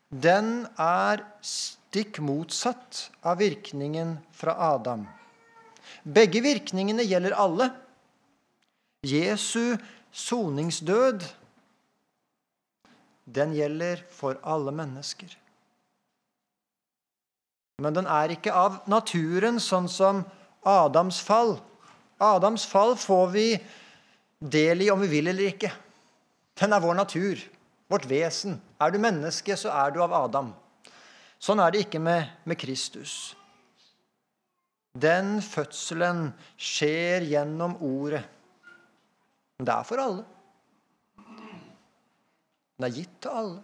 den 0.08 0.66
er 0.80 1.22
stikk 1.44 2.18
motsatt 2.24 3.08
av 3.20 3.38
virkningen 3.42 4.16
fra 4.32 4.54
Adam. 4.72 5.04
Begge 6.02 6.40
virkningene 6.44 7.04
gjelder 7.04 7.36
alle. 7.36 7.68
Jesu 9.06 9.76
soningsdød, 10.12 11.26
den 13.28 13.52
gjelder 13.54 14.00
for 14.10 14.40
alle 14.42 14.72
mennesker. 14.72 15.28
Men 17.78 17.94
den 17.94 18.08
er 18.10 18.32
ikke 18.34 18.54
av 18.56 18.80
naturen, 18.90 19.60
sånn 19.62 19.86
som 19.92 20.24
Adams 20.66 21.20
fall. 21.22 21.58
Adams 22.18 22.64
fall 22.66 22.96
får 22.98 23.28
vi 23.36 23.46
del 24.40 24.82
i 24.82 24.90
om 24.90 24.98
vi 25.04 25.12
vil 25.12 25.30
eller 25.30 25.52
ikke. 25.52 25.70
Den 26.58 26.74
er 26.74 26.82
vår 26.82 26.96
natur, 26.98 27.38
vårt 27.88 28.06
vesen. 28.08 28.58
Er 28.80 28.92
du 28.92 29.00
menneske, 29.02 29.56
så 29.56 29.72
er 29.72 29.92
du 29.94 30.02
av 30.04 30.14
Adam. 30.16 30.52
Sånn 31.38 31.60
er 31.62 31.72
det 31.72 31.84
ikke 31.86 32.00
med, 32.02 32.28
med 32.48 32.58
Kristus. 32.60 33.34
Den 34.98 35.38
fødselen 35.44 36.32
skjer 36.58 37.26
gjennom 37.28 37.76
Ordet. 37.84 38.24
Men 39.58 39.68
det 39.68 39.74
er 39.74 39.86
for 39.86 40.02
alle. 40.02 40.26
Den 42.78 42.86
er 42.86 42.94
gitt 42.94 43.14
til 43.22 43.40
alle. 43.40 43.62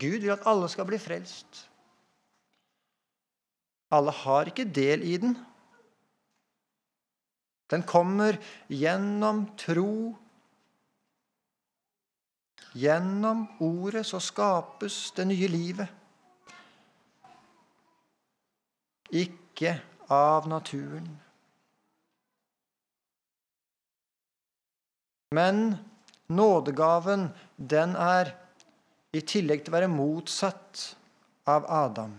Gud 0.00 0.22
vil 0.22 0.32
at 0.32 0.46
alle 0.48 0.68
skal 0.72 0.86
bli 0.88 1.00
frelst. 1.00 1.66
Alle 3.92 4.14
har 4.14 4.48
ikke 4.48 4.68
del 4.70 5.02
i 5.04 5.16
den. 5.20 5.34
Den 7.70 7.84
kommer 7.86 8.38
gjennom 8.70 9.44
tro. 9.60 10.16
Gjennom 12.72 13.46
ordet 13.58 14.04
så 14.06 14.20
skapes 14.22 15.10
det 15.16 15.26
nye 15.26 15.48
livet. 15.50 15.88
Ikke 19.10 19.74
av 20.10 20.46
naturen. 20.48 21.08
Men 25.34 25.76
nådegaven, 26.26 27.28
den 27.56 27.94
er 27.98 28.34
i 29.14 29.22
tillegg 29.22 29.64
til 29.64 29.74
å 29.74 29.78
være 29.78 29.90
motsatt 29.90 30.82
av 31.50 31.66
Adam 31.66 32.18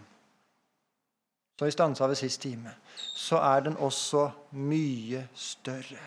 som 1.61 1.68
vi 1.68 1.72
stansa 1.72 2.07
ved 2.09 2.18
sist 2.18 2.42
time, 2.42 2.72
så 2.98 3.37
er 3.37 3.59
den 3.61 3.75
også 3.77 4.31
mye 4.57 5.27
større. 5.37 6.01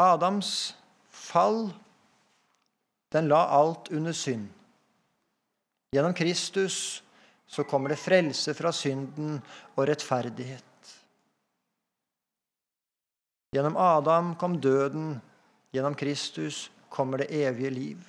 Adams 0.00 0.76
fall, 1.26 1.66
den 3.12 3.28
la 3.28 3.42
alt 3.58 3.90
under 3.94 4.14
synd. 4.16 4.48
Gjennom 5.94 6.14
Kristus 6.14 7.02
så 7.46 7.64
kommer 7.64 7.92
det 7.92 8.00
frelse 8.02 8.54
fra 8.54 8.72
synden 8.74 9.38
og 9.76 9.86
rettferdighet. 9.88 10.64
Gjennom 13.54 13.78
Adam 13.80 14.34
kom 14.36 14.58
døden, 14.60 15.14
gjennom 15.72 15.94
Kristus 15.96 16.66
kommer 16.92 17.22
det 17.22 17.30
evige 17.32 17.70
liv. 17.70 18.02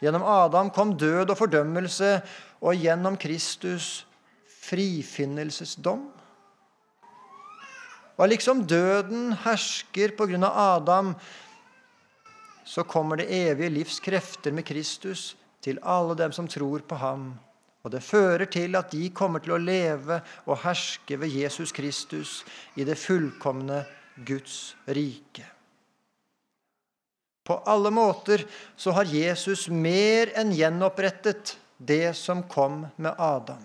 Gjennom 0.00 0.24
Adam 0.26 0.70
kom 0.74 0.96
død 0.98 1.30
og 1.30 1.38
fordømmelse, 1.38 2.18
og 2.60 2.76
gjennom 2.80 3.16
Kristus 3.20 4.06
frifinnelsesdom. 4.66 6.06
Og 8.16 8.30
liksom 8.32 8.64
døden 8.68 9.34
hersker 9.44 10.14
på 10.16 10.26
grunn 10.30 10.46
av 10.48 10.56
Adam, 10.80 11.12
så 12.66 12.82
kommer 12.84 13.20
det 13.20 13.30
evige 13.30 13.70
livs 13.70 14.00
krefter 14.02 14.52
med 14.52 14.66
Kristus 14.66 15.36
til 15.62 15.78
alle 15.82 16.16
dem 16.18 16.32
som 16.34 16.48
tror 16.50 16.82
på 16.82 16.98
ham. 16.98 17.28
Og 17.86 17.92
det 17.94 18.02
fører 18.02 18.48
til 18.50 18.74
at 18.74 18.90
de 18.90 19.10
kommer 19.14 19.38
til 19.42 19.54
å 19.54 19.62
leve 19.62 20.18
og 20.46 20.58
herske 20.64 21.18
ved 21.22 21.30
Jesus 21.30 21.70
Kristus 21.72 22.40
i 22.74 22.84
det 22.84 22.98
fullkomne 22.98 23.84
Guds 24.26 24.74
rike. 24.90 25.46
På 27.46 27.60
alle 27.70 27.92
måter 27.94 28.42
så 28.74 28.90
har 28.96 29.06
Jesus 29.06 29.68
mer 29.70 30.32
enn 30.34 30.50
gjenopprettet 30.50 31.54
det 31.78 32.16
som 32.18 32.42
kom 32.50 32.82
med 32.96 33.14
Adam. 33.22 33.62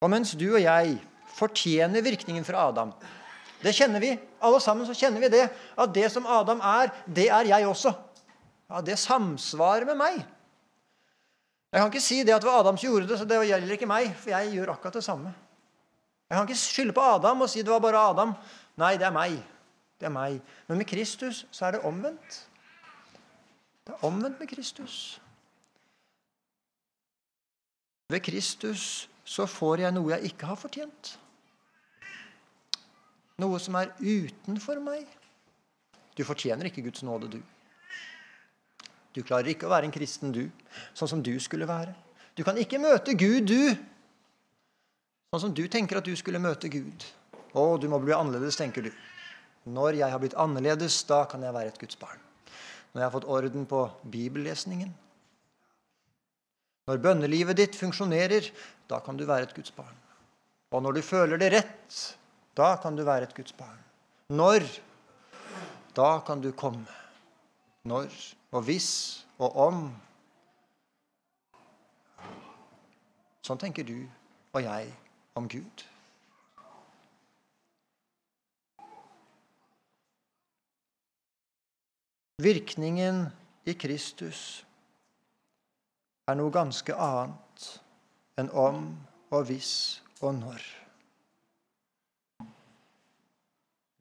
Og 0.00 0.12
mens 0.12 0.32
du 0.38 0.46
og 0.54 0.62
jeg 0.62 0.96
fortjener 1.36 2.04
virkningen 2.04 2.44
fra 2.46 2.70
Adam 2.70 2.94
Det 3.62 3.72
kjenner 3.74 4.02
vi. 4.02 4.12
Alle 4.44 4.60
sammen 4.60 4.86
så 4.88 4.94
kjenner 4.96 5.22
vi 5.22 5.30
det. 5.32 5.46
At 5.78 5.94
det 5.94 6.10
som 6.12 6.26
Adam 6.26 6.60
er, 6.60 6.92
det 7.06 7.28
er 7.32 7.48
jeg 7.48 7.68
også. 7.68 7.92
Ja, 8.70 8.80
Det 8.80 8.98
samsvarer 8.98 9.86
med 9.86 9.96
meg. 9.96 10.24
Jeg 11.72 11.80
kan 11.80 11.90
ikke 11.92 12.00
si 12.00 12.22
det 12.24 12.34
at 12.34 12.42
det 12.42 12.48
var 12.48 12.60
Adam 12.60 12.78
som 12.78 12.88
gjorde 12.88 13.08
det, 13.08 13.18
så 13.18 13.24
det 13.28 13.40
gjelder 13.48 13.74
ikke 13.74 13.88
meg. 13.90 14.14
For 14.16 14.30
jeg 14.30 14.54
gjør 14.54 14.72
akkurat 14.72 14.94
det 14.94 15.04
samme. 15.04 15.34
Jeg 16.30 16.38
kan 16.38 16.48
ikke 16.48 16.58
skylde 16.58 16.94
på 16.96 17.00
Adam 17.00 17.40
og 17.40 17.50
si 17.50 17.62
det 17.62 17.70
var 17.70 17.82
bare 17.84 18.08
Adam. 18.10 18.32
Nei, 18.76 18.96
det 18.96 19.06
er 19.06 19.14
meg. 19.14 19.36
Det 20.00 20.08
er 20.08 20.14
meg. 20.14 20.40
Men 20.68 20.78
med 20.78 20.88
Kristus 20.88 21.44
så 21.50 21.66
er 21.66 21.76
det 21.76 21.84
omvendt. 21.86 22.40
Det 23.86 23.94
er 23.94 24.06
omvendt 24.06 24.40
med 24.40 24.48
Kristus. 24.48 25.20
Ved 28.08 28.20
Kristus 28.20 29.08
så 29.24 29.46
får 29.46 29.82
jeg 29.84 29.94
noe 29.94 30.12
jeg 30.14 30.32
ikke 30.32 30.46
har 30.46 30.58
fortjent. 30.58 31.16
Noe 33.42 33.60
som 33.60 33.76
er 33.76 33.92
utenfor 34.00 34.80
meg. 34.80 35.04
Du 36.16 36.24
fortjener 36.24 36.70
ikke 36.70 36.86
Guds 36.86 37.04
nåde, 37.04 37.28
du. 37.36 37.40
Du 39.16 39.22
klarer 39.24 39.52
ikke 39.52 39.68
å 39.68 39.72
være 39.72 39.88
en 39.88 39.94
kristen, 39.94 40.32
du, 40.32 40.46
sånn 40.96 41.10
som 41.10 41.22
du 41.24 41.34
skulle 41.40 41.68
være. 41.68 41.92
Du 42.36 42.42
kan 42.44 42.56
ikke 42.60 42.80
møte 42.80 43.16
Gud, 43.16 43.48
du, 43.48 43.76
sånn 45.32 45.46
som 45.46 45.54
du 45.56 45.64
tenker 45.72 46.00
at 46.00 46.08
du 46.08 46.12
skulle 46.16 46.40
møte 46.40 46.68
Gud. 46.72 47.04
Å, 47.56 47.64
du 47.80 47.88
må 47.88 48.00
bli 48.02 48.12
annerledes, 48.16 48.58
tenker 48.60 48.84
du. 48.84 48.90
Når 49.72 49.98
jeg 49.98 50.12
har 50.12 50.20
blitt 50.22 50.36
annerledes, 50.38 50.98
da 51.08 51.24
kan 51.28 51.44
jeg 51.44 51.56
være 51.56 51.72
et 51.72 51.80
Guds 51.80 51.98
barn. 52.00 52.20
Når 52.92 53.02
jeg 53.02 53.06
har 53.06 53.14
fått 53.16 53.28
orden 53.36 53.64
på 53.68 53.82
bibellesningen. 54.12 54.92
Når 56.86 57.00
bønnelivet 57.02 57.58
ditt 57.58 57.76
funksjonerer, 57.76 58.52
da 58.88 59.00
kan 59.02 59.16
du 59.18 59.24
være 59.26 59.48
et 59.48 59.56
Guds 59.56 59.72
barn. 59.74 59.96
Og 60.76 60.84
når 60.84 60.98
du 60.98 61.02
føler 61.02 61.40
det 61.40 61.50
rett, 61.56 61.96
da 62.56 62.76
kan 62.82 62.96
du 62.96 63.04
være 63.04 63.28
et 63.28 63.34
Guds 63.36 63.52
barn. 63.52 63.78
Når? 64.28 64.64
Da 65.96 66.20
kan 66.26 66.40
du 66.40 66.52
komme. 66.52 66.86
Når 67.84 68.10
og 68.52 68.62
hvis 68.62 69.24
og 69.38 69.56
om. 69.56 69.82
Sånn 73.46 73.60
tenker 73.60 73.84
du 73.86 73.98
og 74.56 74.64
jeg 74.64 74.88
om 75.36 75.48
Gud. 75.48 75.84
Virkningen 82.42 83.26
i 83.64 83.72
Kristus 83.80 84.40
er 86.28 86.36
noe 86.36 86.52
ganske 86.52 86.92
annet 86.92 87.68
enn 88.40 88.50
om 88.52 88.82
og 89.32 89.46
hvis 89.48 90.02
og 90.20 90.34
når. 90.40 90.85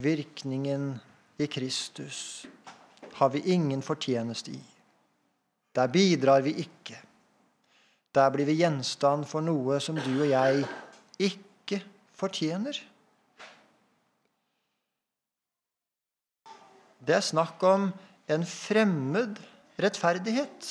virkningen 0.03 0.99
i 1.38 1.47
Kristus 1.47 2.47
har 3.13 3.29
vi 3.29 3.39
ingen 3.53 3.81
fortjeneste 3.81 4.51
i. 4.51 4.62
Der 5.75 5.88
bidrar 5.88 6.41
vi 6.41 6.55
ikke. 6.63 6.97
Der 8.15 8.31
blir 8.31 8.47
vi 8.47 8.58
gjenstand 8.60 9.27
for 9.27 9.43
noe 9.43 9.79
som 9.84 9.99
du 9.99 10.12
og 10.21 10.29
jeg 10.29 10.65
ikke 11.19 11.81
fortjener. 12.15 12.77
Det 17.05 17.15
er 17.15 17.23
snakk 17.23 17.63
om 17.63 17.89
en 18.31 18.45
fremmed 18.47 19.39
rettferdighet. 19.79 20.69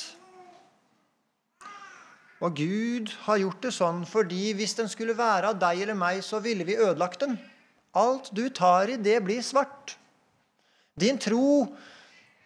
Og 2.43 2.57
Gud 2.57 3.13
har 3.25 3.39
gjort 3.39 3.61
det 3.63 3.73
sånn 3.73 4.03
fordi 4.09 4.51
hvis 4.57 4.75
den 4.77 4.89
skulle 4.91 5.17
være 5.17 5.53
av 5.53 5.61
deg 5.61 5.85
eller 5.85 5.97
meg, 5.97 6.21
så 6.25 6.41
ville 6.43 6.65
vi 6.67 6.77
ødelagt 6.77 7.23
den. 7.23 7.37
Alt 7.95 8.31
du 8.35 8.49
tar 8.49 8.91
i, 8.91 8.97
det 8.97 9.23
blir 9.23 9.41
svart. 9.41 9.97
Din 10.99 11.19
tro 11.19 11.75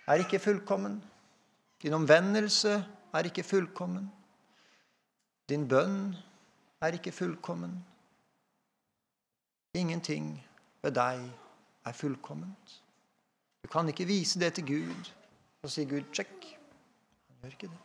er 0.07 0.21
ikke 0.21 0.39
fullkommen. 0.39 0.99
Din 1.81 1.93
omvendelse 1.93 2.85
er 3.13 3.29
ikke 3.29 3.43
fullkommen. 3.43 4.11
Din 5.49 5.67
bønn 5.67 6.15
er 6.81 6.93
ikke 6.97 7.11
fullkommen. 7.11 7.85
Ingenting 9.73 10.45
ved 10.81 10.91
deg 10.97 11.25
er 11.85 11.93
fullkomment. 11.93 12.81
Du 13.63 13.69
kan 13.69 13.87
ikke 13.89 14.05
vise 14.05 14.39
det 14.39 14.53
til 14.53 14.65
Gud 14.67 15.11
og 15.63 15.69
si 15.69 15.85
'Gud, 15.85 16.05
sjekk'. 16.13 16.57
Han 17.27 17.37
gjør 17.41 17.49
ikke 17.49 17.67
det. 17.67 17.79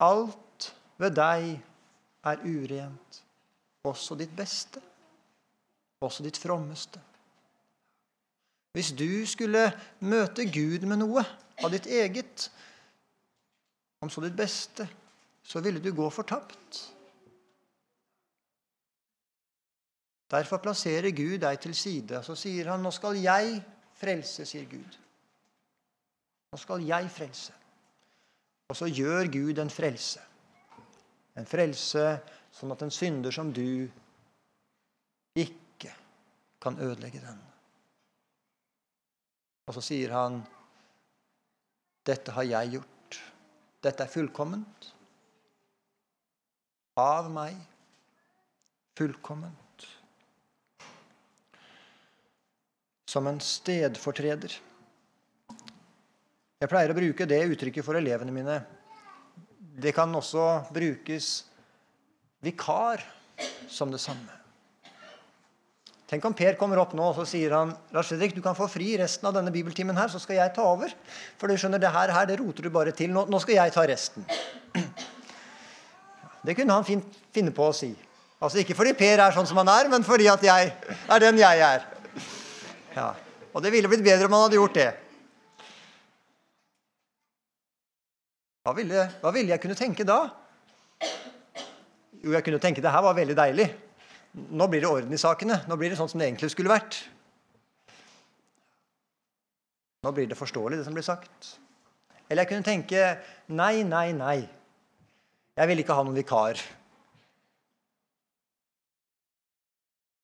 Alt 0.00 0.76
ved 0.98 1.10
deg 1.10 1.62
er 2.24 2.36
urent, 2.44 3.24
også 3.84 4.14
ditt 4.14 4.36
beste, 4.36 4.82
også 6.06 6.24
ditt 6.24 6.38
frommeste. 6.40 7.00
Hvis 8.72 8.92
du 8.96 9.26
skulle 9.28 9.66
møte 10.00 10.46
Gud 10.48 10.86
med 10.88 11.02
noe 11.02 11.24
av 11.60 11.72
ditt 11.74 11.86
eget, 11.86 12.48
om 14.02 14.10
så 14.10 14.22
ditt 14.24 14.36
beste, 14.36 14.88
så 15.44 15.60
ville 15.60 15.82
du 15.82 15.92
gå 15.94 16.08
fortapt. 16.10 16.80
Derfor 20.32 20.62
plasserer 20.64 21.12
Gud 21.12 21.42
deg 21.42 21.60
til 21.60 21.74
side. 21.76 22.22
Så 22.24 22.34
sier 22.34 22.70
han, 22.70 22.80
'Nå 22.80 22.90
skal 22.90 23.16
jeg 23.20 23.62
frelse', 24.00 24.46
sier 24.48 24.64
Gud. 24.64 24.96
Nå 26.52 26.58
skal 26.58 26.80
jeg 26.80 27.10
frelse. 27.10 27.52
Og 28.68 28.76
så 28.76 28.86
gjør 28.86 29.28
Gud 29.32 29.58
en 29.58 29.70
frelse. 29.70 30.20
En 31.36 31.46
frelse 31.46 32.20
sånn 32.52 32.72
at 32.72 32.82
en 32.82 32.90
synder 32.90 33.30
som 33.30 33.52
du 33.52 33.88
ikke 35.36 35.61
kan 36.62 36.78
ødelegge 36.78 37.20
den. 37.22 37.40
Og 39.66 39.76
så 39.76 39.82
sier 39.84 40.12
han, 40.14 40.42
'Dette 42.06 42.34
har 42.34 42.42
jeg 42.42 42.74
gjort. 42.76 43.18
Dette 43.82 44.02
er 44.02 44.10
fullkomment. 44.10 44.88
Av 46.98 47.30
meg. 47.30 47.56
Fullkomment.' 48.98 49.86
Som 53.06 53.26
en 53.26 53.40
stedfortreder. 53.40 54.58
Jeg 56.62 56.70
pleier 56.70 56.90
å 56.90 56.96
bruke 56.96 57.26
det 57.26 57.40
uttrykket 57.50 57.84
for 57.84 57.98
elevene 57.98 58.34
mine. 58.34 58.60
Det 59.58 59.92
kan 59.94 60.14
også 60.14 60.70
brukes 60.72 61.44
vikar 62.40 63.02
som 63.68 63.90
det 63.90 64.00
samme. 64.00 64.41
Tenk 66.12 66.26
om 66.28 66.34
Per 66.36 66.58
kommer 66.60 66.76
opp 66.76 66.90
nå 66.92 67.06
og 67.08 67.14
så 67.16 67.24
sier 67.24 67.54
han, 67.56 67.70
Lars 67.94 68.10
Fredrik, 68.10 68.34
du 68.36 68.42
kan 68.44 68.56
få 68.56 68.66
fri 68.68 68.90
resten 69.00 69.24
av 69.30 69.32
denne 69.32 69.48
bibeltimen, 69.54 69.96
her, 69.96 70.10
så 70.12 70.18
skal 70.20 70.36
jeg 70.36 70.52
ta 70.52 70.66
over. 70.68 70.92
For 71.40 71.48
du 71.48 71.56
skjønner, 71.56 71.80
det 71.80 71.88
her, 71.88 72.12
her 72.12 72.26
det 72.28 72.36
roter 72.36 72.66
du 72.66 72.68
bare 72.74 72.92
til. 72.92 73.08
Nå, 73.14 73.22
nå, 73.32 73.38
skal 73.40 73.56
jeg 73.56 73.72
ta 73.72 73.84
resten. 73.88 74.26
Det 76.42 76.56
kunne 76.58 76.74
han 76.74 76.84
finne 77.30 77.52
på 77.54 77.68
å 77.70 77.74
si. 77.76 77.92
Altså 78.42 78.58
Ikke 78.58 78.74
fordi 78.74 78.96
Per 78.98 79.20
er 79.22 79.32
sånn 79.32 79.46
som 79.46 79.60
han 79.60 79.68
er, 79.70 79.86
men 79.88 80.02
fordi 80.02 80.26
at 80.26 80.42
jeg 80.42 80.72
er 80.74 81.22
den 81.22 81.38
jeg 81.38 81.60
er. 81.62 81.84
Ja. 82.96 83.12
Og 83.54 83.62
det 83.62 83.70
ville 83.70 83.86
blitt 83.88 84.02
bedre 84.02 84.26
om 84.26 84.34
han 84.34 84.42
hadde 84.48 84.58
gjort 84.58 84.74
det. 84.74 84.88
Hva 88.66 88.74
ville, 88.74 89.06
hva 89.22 89.32
ville, 89.38 89.54
jeg 89.54 89.62
kunne 89.62 89.78
tenke 89.78 90.08
da? 90.08 90.18
Jo, 92.18 92.34
jeg 92.34 92.42
kunne 92.42 92.60
tenke 92.66 92.82
det 92.82 92.90
her 92.90 93.06
var 93.06 93.16
veldig 93.16 93.38
deilig. 93.38 93.68
Nå 94.32 94.68
blir 94.72 94.80
det 94.80 94.88
orden 94.88 95.12
i 95.12 95.20
sakene. 95.20 95.60
Nå 95.68 95.76
blir 95.76 95.92
det 95.92 95.98
sånn 95.98 96.08
som 96.08 96.20
det 96.20 96.30
egentlig 96.30 96.52
skulle 96.54 96.72
vært. 96.72 96.96
Nå 100.02 100.12
blir 100.16 100.26
det 100.30 100.38
forståelig, 100.38 100.80
det 100.80 100.86
som 100.86 100.96
blir 100.96 101.04
sagt. 101.06 101.56
Eller 102.28 102.42
jeg 102.42 102.50
kunne 102.50 102.66
tenke 102.66 103.02
nei, 103.52 103.84
nei, 103.84 104.08
nei. 104.16 104.38
Jeg 105.52 105.68
vil 105.68 105.82
ikke 105.82 105.94
ha 105.94 106.04
noen 106.06 106.16
vikar. 106.16 106.60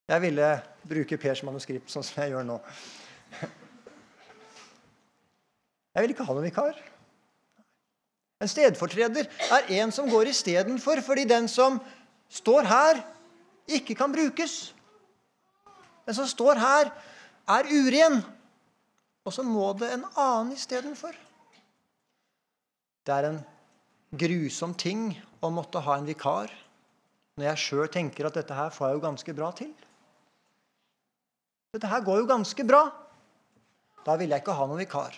Jeg 0.08 0.24
ville 0.24 0.52
bruke 0.88 1.18
Pers 1.20 1.42
manuskript 1.44 1.92
sånn 1.92 2.06
som 2.06 2.22
jeg 2.22 2.32
gjør 2.32 2.46
nå. 2.48 2.56
Jeg 5.92 6.04
vil 6.06 6.14
ikke 6.14 6.24
ha 6.24 6.32
noen 6.32 6.48
vikar. 6.48 6.80
En 8.40 8.48
stedfortreder 8.48 9.28
er 9.52 9.70
en 9.82 9.92
som 9.92 10.08
går 10.08 10.30
istedenfor, 10.30 11.02
fordi 11.04 11.26
den 11.28 11.48
som 11.50 11.76
står 12.32 12.68
her, 12.70 13.00
ikke 13.68 13.96
kan 13.98 14.12
brukes. 14.12 14.72
Den 16.08 16.16
som 16.16 16.28
står 16.28 16.60
her, 16.60 16.90
er 17.48 17.68
uren. 17.68 18.22
Og 19.28 19.34
så 19.34 19.44
må 19.44 19.72
det 19.76 19.90
en 19.92 20.06
annen 20.16 20.54
istedenfor. 20.56 21.16
Det 23.04 23.14
er 23.14 23.28
en 23.28 23.42
grusom 24.16 24.72
ting 24.76 25.10
å 25.44 25.50
måtte 25.52 25.82
ha 25.84 25.98
en 25.98 26.08
vikar 26.08 26.52
når 27.38 27.52
jeg 27.52 27.62
sjøl 27.62 27.90
tenker 27.92 28.26
at 28.26 28.34
dette 28.34 28.56
her 28.56 28.72
får 28.74 28.88
jeg 28.88 28.96
jo 28.96 29.02
ganske 29.04 29.34
bra 29.36 29.48
til. 29.54 29.70
Dette 31.76 31.90
her 31.92 32.02
går 32.02 32.22
jo 32.22 32.28
ganske 32.28 32.64
bra. 32.66 32.80
Da 34.02 34.16
vil 34.18 34.32
jeg 34.32 34.42
ikke 34.42 34.56
ha 34.58 34.66
noen 34.66 34.80
vikar. 34.80 35.14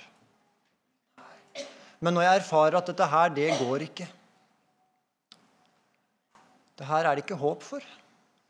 Men 2.00 2.16
når 2.16 2.26
jeg 2.26 2.40
erfarer 2.42 2.76
at 2.80 2.90
dette 2.90 3.08
her, 3.12 3.32
det 3.36 3.48
går 3.60 3.86
ikke 3.86 4.08
Det 6.80 6.86
her 6.88 7.04
er 7.04 7.16
det 7.16 7.26
ikke 7.26 7.36
håp 7.36 7.62
for. 7.62 7.84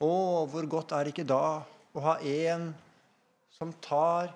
Å, 0.01 0.13
hvor 0.49 0.69
godt 0.71 0.95
er 0.97 1.05
det 1.05 1.13
ikke 1.13 1.29
da 1.29 1.61
å 1.93 2.05
ha 2.05 2.17
en 2.25 2.71
som 3.53 3.73
tar 3.85 4.31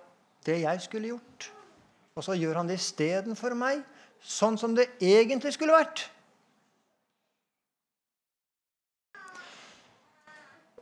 det 0.44 0.58
jeg 0.60 0.82
skulle 0.84 1.14
gjort, 1.14 1.46
og 2.12 2.26
så 2.26 2.36
gjør 2.36 2.60
han 2.60 2.68
det 2.68 2.76
istedenfor 2.76 3.56
meg, 3.56 3.80
sånn 4.20 4.58
som 4.60 4.74
det 4.76 4.90
egentlig 5.00 5.54
skulle 5.56 5.76
vært. 5.76 6.04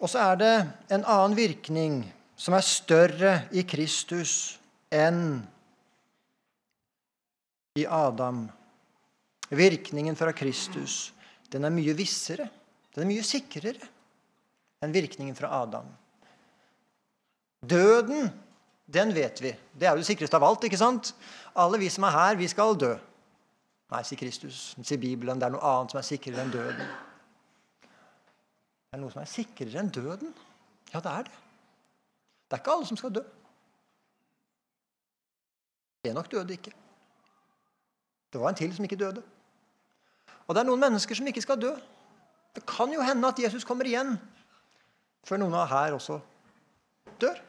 Og 0.03 0.11
så 0.11 0.19
er 0.33 0.41
det 0.41 0.55
en 0.91 1.07
annen 1.07 1.39
virkning 1.39 2.03
som 2.35 2.57
er 2.59 2.67
større 2.67 3.37
i 3.55 3.63
Kristus 3.63 4.59
enn 4.91 5.39
i 7.79 7.87
Adam. 7.87 8.49
Virkningen 9.53 10.19
fra 10.19 10.35
Kristus 10.35 11.13
den 11.53 11.69
er 11.69 11.75
mye 11.75 11.95
vissere, 11.95 12.49
den 12.97 13.05
er 13.05 13.13
mye 13.13 13.25
sikrere 13.27 13.93
enn 14.83 14.95
virkningen 14.95 15.37
fra 15.39 15.53
Adam. 15.63 15.87
Døden, 17.63 18.31
den 18.91 19.15
vet 19.15 19.41
vi. 19.43 19.53
Det 19.79 19.87
er 19.87 19.95
jo 19.95 20.03
det 20.03 20.09
sikreste 20.09 20.37
av 20.37 20.45
alt. 20.45 20.65
ikke 20.67 20.81
sant? 20.81 21.15
Alle 21.55 21.79
vi 21.79 21.91
som 21.93 22.05
er 22.09 22.17
her, 22.17 22.39
vi 22.41 22.49
skal 22.51 22.75
dø. 22.79 22.93
Nei, 23.93 24.03
sier 24.09 24.19
Kristus, 24.19 24.73
sier 24.81 24.99
Bibelen. 24.99 25.39
Det 25.39 25.47
er 25.47 25.55
noe 25.55 25.69
annet 25.69 25.93
som 25.93 26.01
er 26.01 26.09
sikrere 26.09 26.43
enn 26.43 26.53
døden. 26.53 26.91
Det 27.83 28.99
er 28.99 29.03
noe 29.03 29.13
som 29.13 29.23
er 29.23 29.31
sikrere 29.31 29.79
enn 29.81 29.93
døden. 29.93 30.35
Ja, 30.93 31.01
det 31.01 31.13
er 31.13 31.29
det. 31.29 31.39
Det 32.49 32.59
er 32.59 32.65
ikke 32.65 32.75
alle 32.75 32.89
som 32.89 32.99
skal 33.01 33.15
dø. 33.15 33.23
Enok 36.11 36.31
døde 36.33 36.57
ikke. 36.57 36.73
Det 38.33 38.41
var 38.41 38.51
en 38.51 38.59
til 38.59 38.75
som 38.75 38.85
ikke 38.85 38.99
døde. 38.99 39.23
Og 40.49 40.55
det 40.55 40.61
er 40.63 40.67
noen 40.67 40.83
mennesker 40.83 41.15
som 41.15 41.29
ikke 41.31 41.45
skal 41.45 41.61
dø. 41.61 41.71
Det 42.57 42.65
kan 42.69 42.91
jo 42.93 43.05
hende 43.05 43.29
at 43.29 43.39
Jesus 43.39 43.65
kommer 43.65 43.87
igjen 43.89 44.17
før 45.27 45.43
noen 45.43 45.57
av 45.59 45.71
her 45.71 45.97
også 45.97 46.19
dør. 47.23 47.41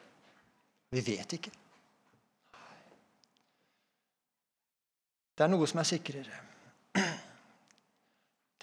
Vi 0.93 1.01
vet 1.01 1.35
ikke. 1.39 1.51
Det 5.33 5.45
er 5.45 5.49
noe 5.49 5.67
som 5.69 5.81
er 5.81 5.89
sikrere. 5.89 6.41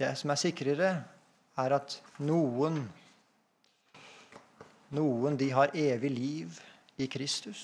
Det 0.01 0.15
som 0.17 0.31
er 0.33 0.39
sikrere, 0.41 0.91
er 1.61 1.77
at 1.77 1.99
noen 2.25 2.85
Noen 4.91 5.37
de 5.39 5.47
har 5.55 5.71
evig 5.79 6.09
liv 6.11 6.57
i 6.99 7.07
Kristus. 7.07 7.61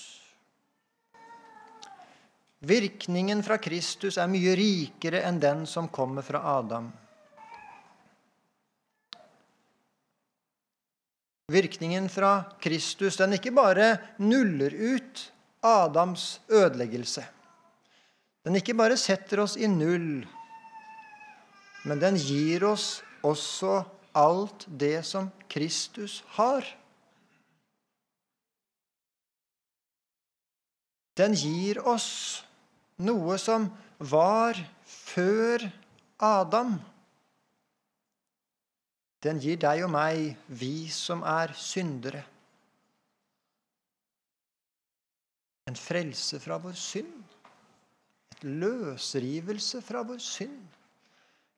Virkningen 2.63 3.43
fra 3.43 3.57
Kristus 3.59 4.15
er 4.23 4.31
mye 4.31 4.55
rikere 4.55 5.25
enn 5.27 5.41
den 5.43 5.65
som 5.67 5.91
kommer 5.91 6.23
fra 6.23 6.45
Adam. 6.53 6.87
Virkningen 11.47 12.09
fra 12.11 12.45
Kristus 12.59 13.17
den 13.21 13.37
ikke 13.37 13.53
bare 13.55 13.93
nuller 14.19 14.73
ut 14.75 15.21
Adams 15.63 16.41
ødeleggelse. 16.51 17.23
Den 18.47 18.59
ikke 18.59 18.75
bare 18.75 18.97
setter 18.99 19.45
oss 19.45 19.55
i 19.59 19.69
null, 19.71 20.27
men 21.87 22.03
den 22.03 22.19
gir 22.19 22.67
oss 22.67 23.01
også 23.23 23.85
alt 24.17 24.67
det 24.67 25.05
som 25.07 25.31
Kristus 25.51 26.19
har. 26.35 26.67
Den 31.17 31.39
gir 31.39 31.79
oss 31.87 32.43
noe 33.07 33.39
som 33.39 33.71
var 34.03 34.59
før 34.83 35.63
Adam. 36.19 36.75
Den 39.27 39.41
gir 39.43 39.59
deg 39.59 39.83
og 39.83 39.91
meg, 39.91 40.37
vi 40.47 40.87
som 40.93 41.25
er 41.27 41.51
syndere. 41.59 42.23
En 45.67 45.75
frelse 45.75 46.39
fra 46.39 46.61
vår 46.63 46.77
synd. 46.79 47.15
Et 48.37 48.45
løsrivelse 48.47 49.83
fra 49.83 50.05
vår 50.07 50.21
synd. 50.23 50.61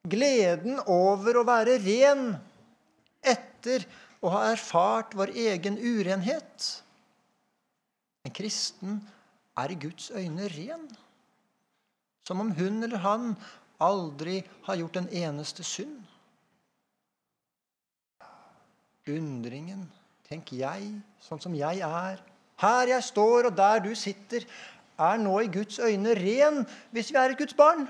Gleden 0.09 0.79
over 0.89 1.37
å 1.37 1.45
være 1.45 1.77
ren 1.83 2.31
etter 3.21 3.85
å 4.23 4.31
ha 4.33 4.45
erfart 4.49 5.13
vår 5.19 5.35
egen 5.37 5.77
urenhet. 5.77 6.69
En 8.25 8.33
kristen 8.33 8.97
er 9.59 9.75
i 9.75 9.77
Guds 9.77 10.09
øyne 10.09 10.49
ren. 10.55 10.87
Som 12.25 12.41
om 12.41 12.53
hun 12.55 12.81
eller 12.87 13.03
han 13.05 13.33
aldri 13.83 14.39
har 14.65 14.79
gjort 14.79 15.03
en 15.03 15.11
eneste 15.21 15.65
synd. 15.67 15.99
Undringen, 19.07 19.85
tenk 20.27 20.51
jeg, 20.53 20.89
sånn 21.23 21.41
som 21.41 21.55
jeg 21.55 21.79
er, 21.85 22.19
her 22.59 22.91
jeg 22.91 23.03
står 23.07 23.49
og 23.49 23.55
der 23.57 23.79
du 23.83 23.93
sitter, 23.95 24.43
er 24.99 25.17
nå 25.21 25.37
i 25.39 25.51
Guds 25.51 25.79
øyne 25.79 26.13
ren 26.17 26.65
hvis 26.91 27.13
vi 27.13 27.19
er 27.19 27.31
et 27.31 27.39
Guds 27.39 27.55
barn. 27.55 27.85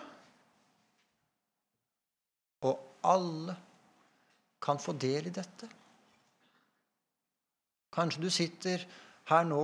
Og 2.62 2.76
alle 3.04 3.56
kan 4.62 4.80
få 4.80 4.94
del 4.94 5.32
i 5.32 5.34
dette. 5.34 5.70
Kanskje 7.94 8.22
du 8.22 8.30
sitter 8.30 8.86
her 9.32 9.48
nå 9.50 9.64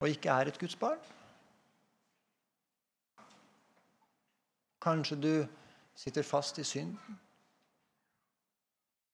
og 0.00 0.08
ikke 0.08 0.30
er 0.30 0.48
et 0.48 0.60
Guds 0.60 0.76
barn? 0.78 1.00
Kanskje 4.80 5.18
du 5.20 5.34
sitter 5.94 6.22
fast 6.24 6.58
i 6.58 6.64
synden? 6.64 7.18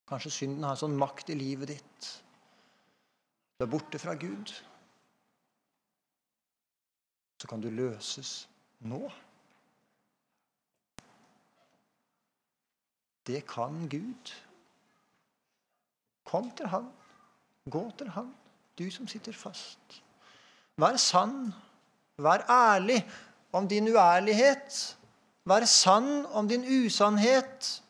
Kanskje 0.06 0.30
synden 0.30 0.64
har 0.68 0.78
sånn 0.78 0.96
makt 0.98 1.32
i 1.34 1.38
livet 1.38 1.72
ditt. 1.74 2.08
Du 3.56 3.64
er 3.64 3.70
borte 3.70 3.98
fra 3.98 4.14
Gud. 4.14 4.52
Så 7.40 7.48
kan 7.50 7.62
du 7.62 7.70
løses 7.72 8.46
nå. 8.86 9.00
Det 13.26 13.42
kan 13.50 13.88
Gud. 13.90 14.32
Kom 16.26 16.50
til 16.58 16.70
Han. 16.70 16.90
Gå 17.70 17.82
til 17.98 18.10
Han, 18.14 18.30
du 18.78 18.86
som 18.94 19.08
sitter 19.10 19.34
fast. 19.34 20.02
Vær 20.78 20.96
sann. 21.02 21.50
Vær 22.22 22.46
ærlig 22.50 23.00
om 23.52 23.66
din 23.68 23.88
uærlighet. 23.88 24.96
Vær 25.44 25.64
sann 25.64 26.26
om 26.26 26.48
din 26.48 26.62
usannhet. 26.62 27.82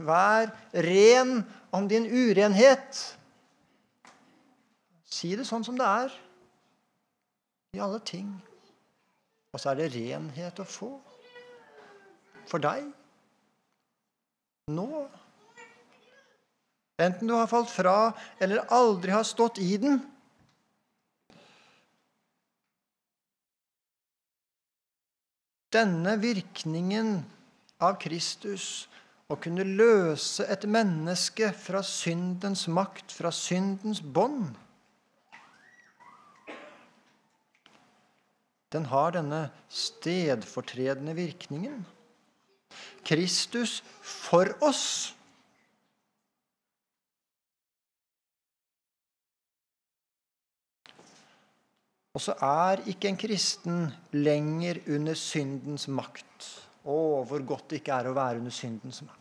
Vær 0.00 0.50
ren 0.72 1.40
om 1.76 1.88
din 1.88 2.06
urenhet. 2.06 3.00
Si 5.10 5.34
det 5.36 5.46
sånn 5.48 5.66
som 5.66 5.78
det 5.78 5.86
er 5.86 6.14
i 7.76 7.82
alle 7.82 8.00
ting. 8.06 8.30
Og 9.52 9.60
så 9.60 9.72
er 9.72 9.80
det 9.80 9.92
renhet 9.94 10.62
å 10.62 10.66
få 10.66 10.92
for 12.50 12.62
deg 12.62 12.86
nå. 14.70 14.86
Enten 17.00 17.30
du 17.30 17.34
har 17.34 17.48
falt 17.50 17.70
fra 17.72 18.12
eller 18.42 18.66
aldri 18.74 19.14
har 19.14 19.26
stått 19.26 19.58
i 19.62 19.76
den. 19.80 20.00
Denne 25.70 26.16
virkningen 26.20 27.20
av 27.80 27.96
Kristus 28.02 28.88
å 29.30 29.38
kunne 29.38 29.62
løse 29.62 30.44
et 30.50 30.66
menneske 30.66 31.52
fra 31.54 31.84
syndens 31.86 32.66
makt, 32.66 33.12
fra 33.14 33.30
syndens 33.34 34.02
bånd. 34.02 34.50
Den 38.70 38.86
har 38.90 39.14
denne 39.14 39.48
stedfortredende 39.70 41.14
virkningen. 41.18 41.82
Kristus 43.06 43.80
for 44.02 44.50
oss. 44.62 45.14
Og 52.14 52.22
så 52.22 52.34
er 52.42 52.82
ikke 52.90 53.10
en 53.10 53.18
kristen 53.18 53.84
lenger 54.12 54.82
under 54.90 55.14
syndens 55.18 55.86
makt. 55.88 56.69
Å, 56.84 57.00
hvor 57.28 57.42
godt 57.44 57.70
det 57.70 57.82
ikke 57.82 57.96
er 58.00 58.08
å 58.08 58.16
være 58.16 58.40
under 58.40 58.54
syndens 58.54 59.02
makt. 59.04 59.20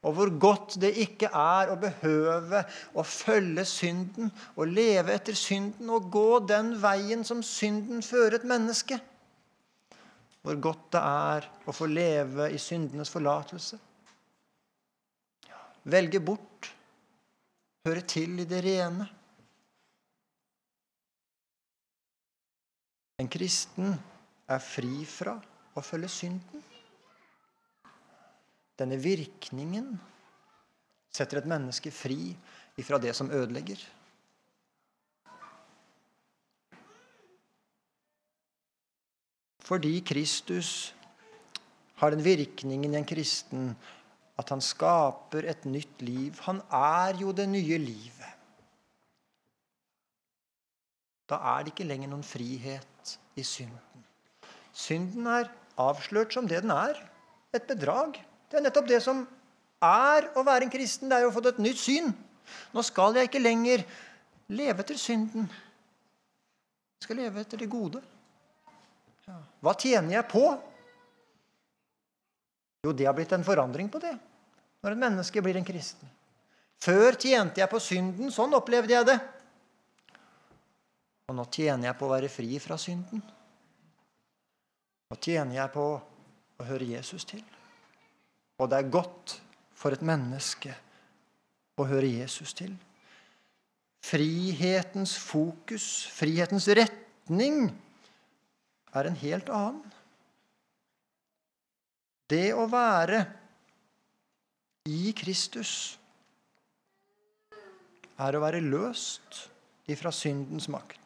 Og 0.00 0.14
hvor 0.16 0.30
godt 0.40 0.78
det 0.80 0.94
ikke 1.02 1.28
er 1.36 1.68
å 1.68 1.76
behøve 1.80 2.62
å 2.96 3.02
følge 3.04 3.66
synden 3.68 4.30
og 4.54 4.70
leve 4.72 5.12
etter 5.12 5.36
synden 5.36 5.90
og 5.92 6.08
gå 6.12 6.40
den 6.48 6.72
veien 6.80 7.24
som 7.26 7.42
synden 7.44 8.00
fører 8.04 8.38
et 8.38 8.46
menneske. 8.48 8.96
Hvor 10.40 10.56
godt 10.56 10.86
det 10.96 11.02
er 11.04 11.48
å 11.68 11.74
få 11.76 11.90
leve 11.90 12.48
i 12.48 12.60
syndenes 12.60 13.12
forlatelse. 13.12 13.76
Velge 15.92 16.22
bort, 16.24 16.70
høre 17.84 18.04
til 18.08 18.40
i 18.40 18.48
det 18.48 18.62
rene. 18.64 19.04
En 23.20 23.28
kristen 23.28 23.92
er 24.48 24.64
fri 24.64 25.04
fra 25.04 25.36
å 25.76 25.84
følge 25.84 26.08
synden. 26.08 26.69
Denne 28.80 28.96
virkningen 28.96 29.92
setter 31.12 31.40
et 31.40 31.48
menneske 31.50 31.92
fri 31.92 32.32
ifra 32.80 32.98
det 33.02 33.12
som 33.16 33.30
ødelegger. 33.30 33.80
Fordi 39.70 40.00
Kristus 40.02 40.94
har 42.00 42.10
den 42.10 42.24
virkningen 42.24 42.94
i 42.94 42.98
en 42.98 43.06
kristen 43.06 43.74
at 44.40 44.48
han 44.50 44.62
skaper 44.64 45.44
et 45.50 45.66
nytt 45.68 46.00
liv. 46.02 46.38
Han 46.48 46.62
er 46.72 47.20
jo 47.20 47.34
det 47.36 47.46
nye 47.48 47.78
livet. 47.78 48.30
Da 51.30 51.38
er 51.52 51.62
det 51.62 51.74
ikke 51.74 51.86
lenger 51.86 52.10
noen 52.10 52.26
frihet 52.26 53.14
i 53.38 53.44
synden. 53.46 54.06
Synden 54.72 55.28
er 55.30 55.52
avslørt 55.78 56.34
som 56.34 56.48
det 56.50 56.62
den 56.64 56.72
er 56.74 56.96
et 57.54 57.68
bedrag. 57.68 58.16
Det 58.50 58.58
er 58.58 58.66
nettopp 58.66 58.88
det 58.90 58.98
som 59.04 59.22
er 59.80 60.30
å 60.34 60.44
være 60.46 60.66
en 60.66 60.72
kristen. 60.72 61.08
Det 61.10 61.18
er 61.18 61.24
jo 61.24 61.30
å 61.30 61.34
få 61.34 61.42
et 61.48 61.60
nytt 61.62 61.80
syn. 61.80 62.10
Nå 62.74 62.82
skal 62.86 63.16
jeg 63.16 63.30
ikke 63.30 63.42
lenger 63.42 63.84
leve 64.50 64.82
etter 64.82 64.98
synden. 64.98 65.46
Jeg 66.98 67.06
skal 67.06 67.20
leve 67.22 67.44
etter 67.44 67.62
det 67.62 67.70
gode. 67.70 68.02
Hva 69.62 69.74
tjener 69.78 70.16
jeg 70.16 70.26
på? 70.32 70.42
Jo, 72.82 72.92
det 72.96 73.06
har 73.06 73.14
blitt 73.14 73.32
en 73.36 73.46
forandring 73.46 73.90
på 73.92 74.00
det 74.02 74.16
når 74.80 74.94
et 74.94 75.00
menneske 75.02 75.42
blir 75.44 75.58
en 75.60 75.66
kristen. 75.66 76.08
Før 76.80 77.12
tjente 77.20 77.60
jeg 77.60 77.68
på 77.68 77.78
synden. 77.84 78.30
Sånn 78.32 78.56
opplevde 78.56 78.94
jeg 78.94 79.04
det. 79.10 79.18
Og 81.28 81.36
nå 81.36 81.44
tjener 81.52 81.90
jeg 81.90 81.98
på 82.00 82.08
å 82.08 82.12
være 82.14 82.30
fri 82.32 82.56
fra 82.62 82.78
synden. 82.80 83.20
Nå 85.10 85.18
tjener 85.20 85.58
jeg 85.60 85.72
på 85.74 85.84
å 85.92 86.68
høre 86.70 86.88
Jesus 86.88 87.28
til. 87.28 87.44
Og 88.60 88.68
det 88.68 88.78
er 88.78 88.92
godt 88.92 89.38
for 89.72 89.96
et 89.96 90.04
menneske 90.04 90.74
å 91.80 91.86
høre 91.88 92.10
Jesus 92.20 92.52
til. 92.56 92.74
Frihetens 94.04 95.16
fokus, 95.20 95.86
frihetens 96.12 96.68
retning, 96.76 97.70
er 98.92 99.08
en 99.08 99.18
helt 99.20 99.48
annen. 99.54 99.96
Det 102.30 102.52
å 102.54 102.66
være 102.70 103.24
i 104.90 105.10
Kristus 105.16 105.72
er 108.20 108.36
å 108.36 108.42
være 108.42 108.62
løst 108.62 109.44
ifra 109.90 110.12
syndens 110.14 110.68
makt. 110.70 110.98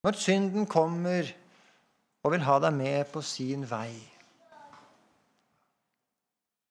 Når 0.00 0.16
synden 0.16 0.68
kommer 0.70 1.28
og 2.24 2.32
vil 2.34 2.44
ha 2.46 2.56
deg 2.64 2.76
med 2.76 3.10
på 3.12 3.22
sin 3.24 3.66
vei, 3.68 3.92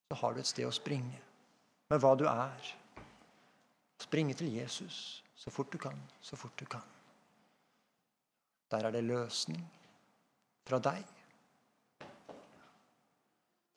så 0.09 0.17
har 0.17 0.33
du 0.33 0.39
et 0.41 0.49
sted 0.49 0.65
å 0.65 0.73
springe 0.73 1.19
med 1.89 2.01
hva 2.01 2.15
du 2.17 2.25
er. 2.29 2.69
Springe 4.01 4.33
til 4.33 4.49
Jesus 4.55 5.21
så 5.37 5.53
fort 5.53 5.69
du 5.71 5.77
kan, 5.77 5.97
så 6.21 6.35
fort 6.35 6.57
du 6.57 6.65
kan. 6.65 6.85
Der 8.73 8.85
er 8.85 8.93
det 8.93 9.05
løsning 9.05 9.61
fra 10.67 10.79
deg. 10.81 11.05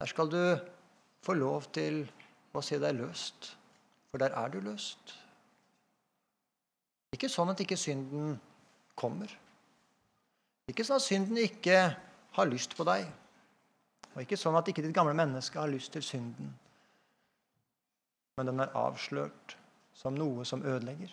Der 0.01 0.11
skal 0.11 0.33
du 0.33 0.41
få 1.23 1.37
lov 1.37 1.69
til 1.73 2.03
å 2.53 2.65
se 2.65 2.81
deg 2.83 2.97
løst, 2.99 3.53
for 4.11 4.21
der 4.21 4.35
er 4.37 4.51
du 4.53 4.59
løst. 4.65 5.15
Ikke 7.13 7.31
sånn 7.31 7.53
at 7.53 7.61
ikke 7.61 7.79
synden 7.79 8.39
kommer. 8.99 9.31
Ikke 10.69 10.85
sånn 10.85 10.99
at 10.99 11.07
synden 11.07 11.39
ikke 11.45 11.79
har 12.37 12.49
lyst 12.49 12.75
på 12.77 12.89
deg. 12.89 13.07
Og 14.13 14.23
ikke 14.25 14.37
sånn 14.37 14.57
at 14.59 14.69
ikke 14.69 14.85
ditt 14.85 14.95
gamle 14.97 15.15
menneske 15.17 15.61
har 15.61 15.71
lyst 15.73 15.95
til 15.95 16.05
synden. 16.05 16.53
Men 18.37 18.49
den 18.49 18.63
er 18.65 18.77
avslørt 18.77 19.57
som 19.97 20.17
noe 20.17 20.45
som 20.49 20.65
ødelegger. 20.65 21.13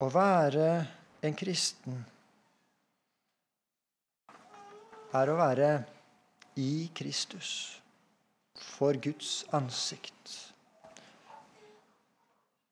Å 0.00 0.08
være 0.08 0.68
en 1.28 1.36
kristen 1.36 1.98
er 5.12 5.28
å 5.28 5.36
være 5.36 5.70
i 6.60 6.88
Kristus 6.96 7.50
for 8.56 8.96
Guds 9.02 9.42
ansikt. 9.56 10.32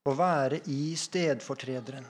Å 0.09 0.14
være 0.16 0.62
i 0.72 0.94
stedfortrederen. 0.96 2.07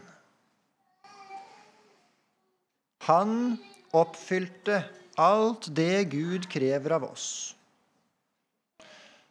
Han 3.09 3.57
oppfylte 3.97 4.83
alt 5.19 5.71
det 5.75 6.11
Gud 6.13 6.47
krever 6.53 6.95
av 6.99 7.09
oss. 7.09 7.57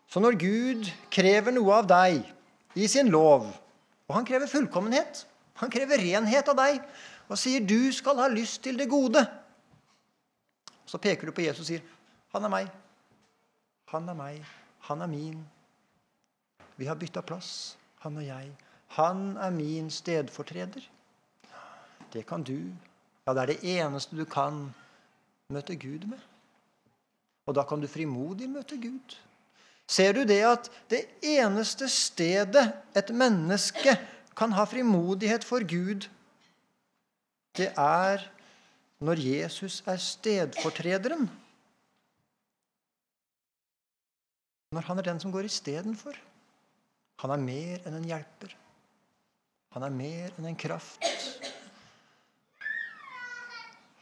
Så 0.09 0.19
når 0.23 0.39
Gud 0.41 0.91
krever 1.13 1.53
noe 1.53 1.79
av 1.81 1.87
deg 1.87 2.21
i 2.77 2.87
sin 2.89 3.11
lov, 3.13 3.47
og 4.07 4.15
han 4.15 4.25
krever 4.27 4.49
fullkommenhet 4.49 5.25
han 5.57 5.73
krever 5.73 6.01
renhet 6.01 6.49
av 6.51 6.57
deg 6.57 6.81
og 7.27 7.39
sier 7.39 7.63
'du 7.65 7.91
skal 7.91 8.19
ha 8.21 8.27
lyst 8.29 8.61
til 8.63 8.77
det 8.77 8.89
gode'. 8.89 9.25
Så 10.85 10.97
peker 10.97 11.27
du 11.27 11.31
på 11.31 11.41
Jesus 11.41 11.65
og 11.65 11.65
sier 11.65 11.81
'han 12.33 12.45
er 12.45 12.49
meg'. 12.49 12.71
Han 13.87 14.09
er 14.09 14.13
meg. 14.13 14.45
Han 14.79 15.01
er 15.01 15.07
min. 15.07 15.47
Vi 16.77 16.85
har 16.85 16.95
bytta 16.95 17.21
plass, 17.21 17.77
han 17.99 18.17
og 18.17 18.25
jeg. 18.25 18.51
Han 18.87 19.37
er 19.37 19.49
min 19.49 19.89
stedfortreder. 19.89 20.81
Det 22.13 22.25
kan 22.25 22.43
du. 22.43 22.71
Ja, 23.27 23.33
det 23.35 23.41
er 23.41 23.49
det 23.51 23.75
eneste 23.75 24.15
du 24.15 24.23
kan 24.23 24.69
møte 25.51 25.75
Gud 25.75 26.05
med. 26.07 26.19
Og 27.47 27.55
da 27.55 27.65
kan 27.67 27.81
du 27.83 27.87
frimodig 27.91 28.47
møte 28.47 28.77
Gud. 28.79 29.15
Ser 29.87 30.13
du 30.15 30.23
det 30.27 30.39
at 30.47 30.69
det 30.91 31.01
eneste 31.23 31.89
stedet 31.91 32.63
et 32.95 33.11
menneske 33.11 33.97
kan 34.37 34.55
ha 34.55 34.63
frimodighet 34.67 35.43
for 35.47 35.63
Gud, 35.67 36.07
det 37.57 37.71
er 37.73 38.23
når 39.03 39.19
Jesus 39.23 39.81
er 39.87 39.99
stedfortrederen. 40.01 41.27
Når 44.71 44.87
han 44.87 44.99
er 44.99 45.07
den 45.07 45.19
som 45.19 45.31
går 45.31 45.49
istedenfor. 45.49 46.15
Han 47.23 47.33
er 47.33 47.41
mer 47.41 47.85
enn 47.87 47.97
en 47.97 48.07
hjelper. 48.07 48.53
Han 49.73 49.83
er 49.87 49.95
mer 49.95 50.35
enn 50.37 50.51
en 50.51 50.59
kraft. 50.59 51.03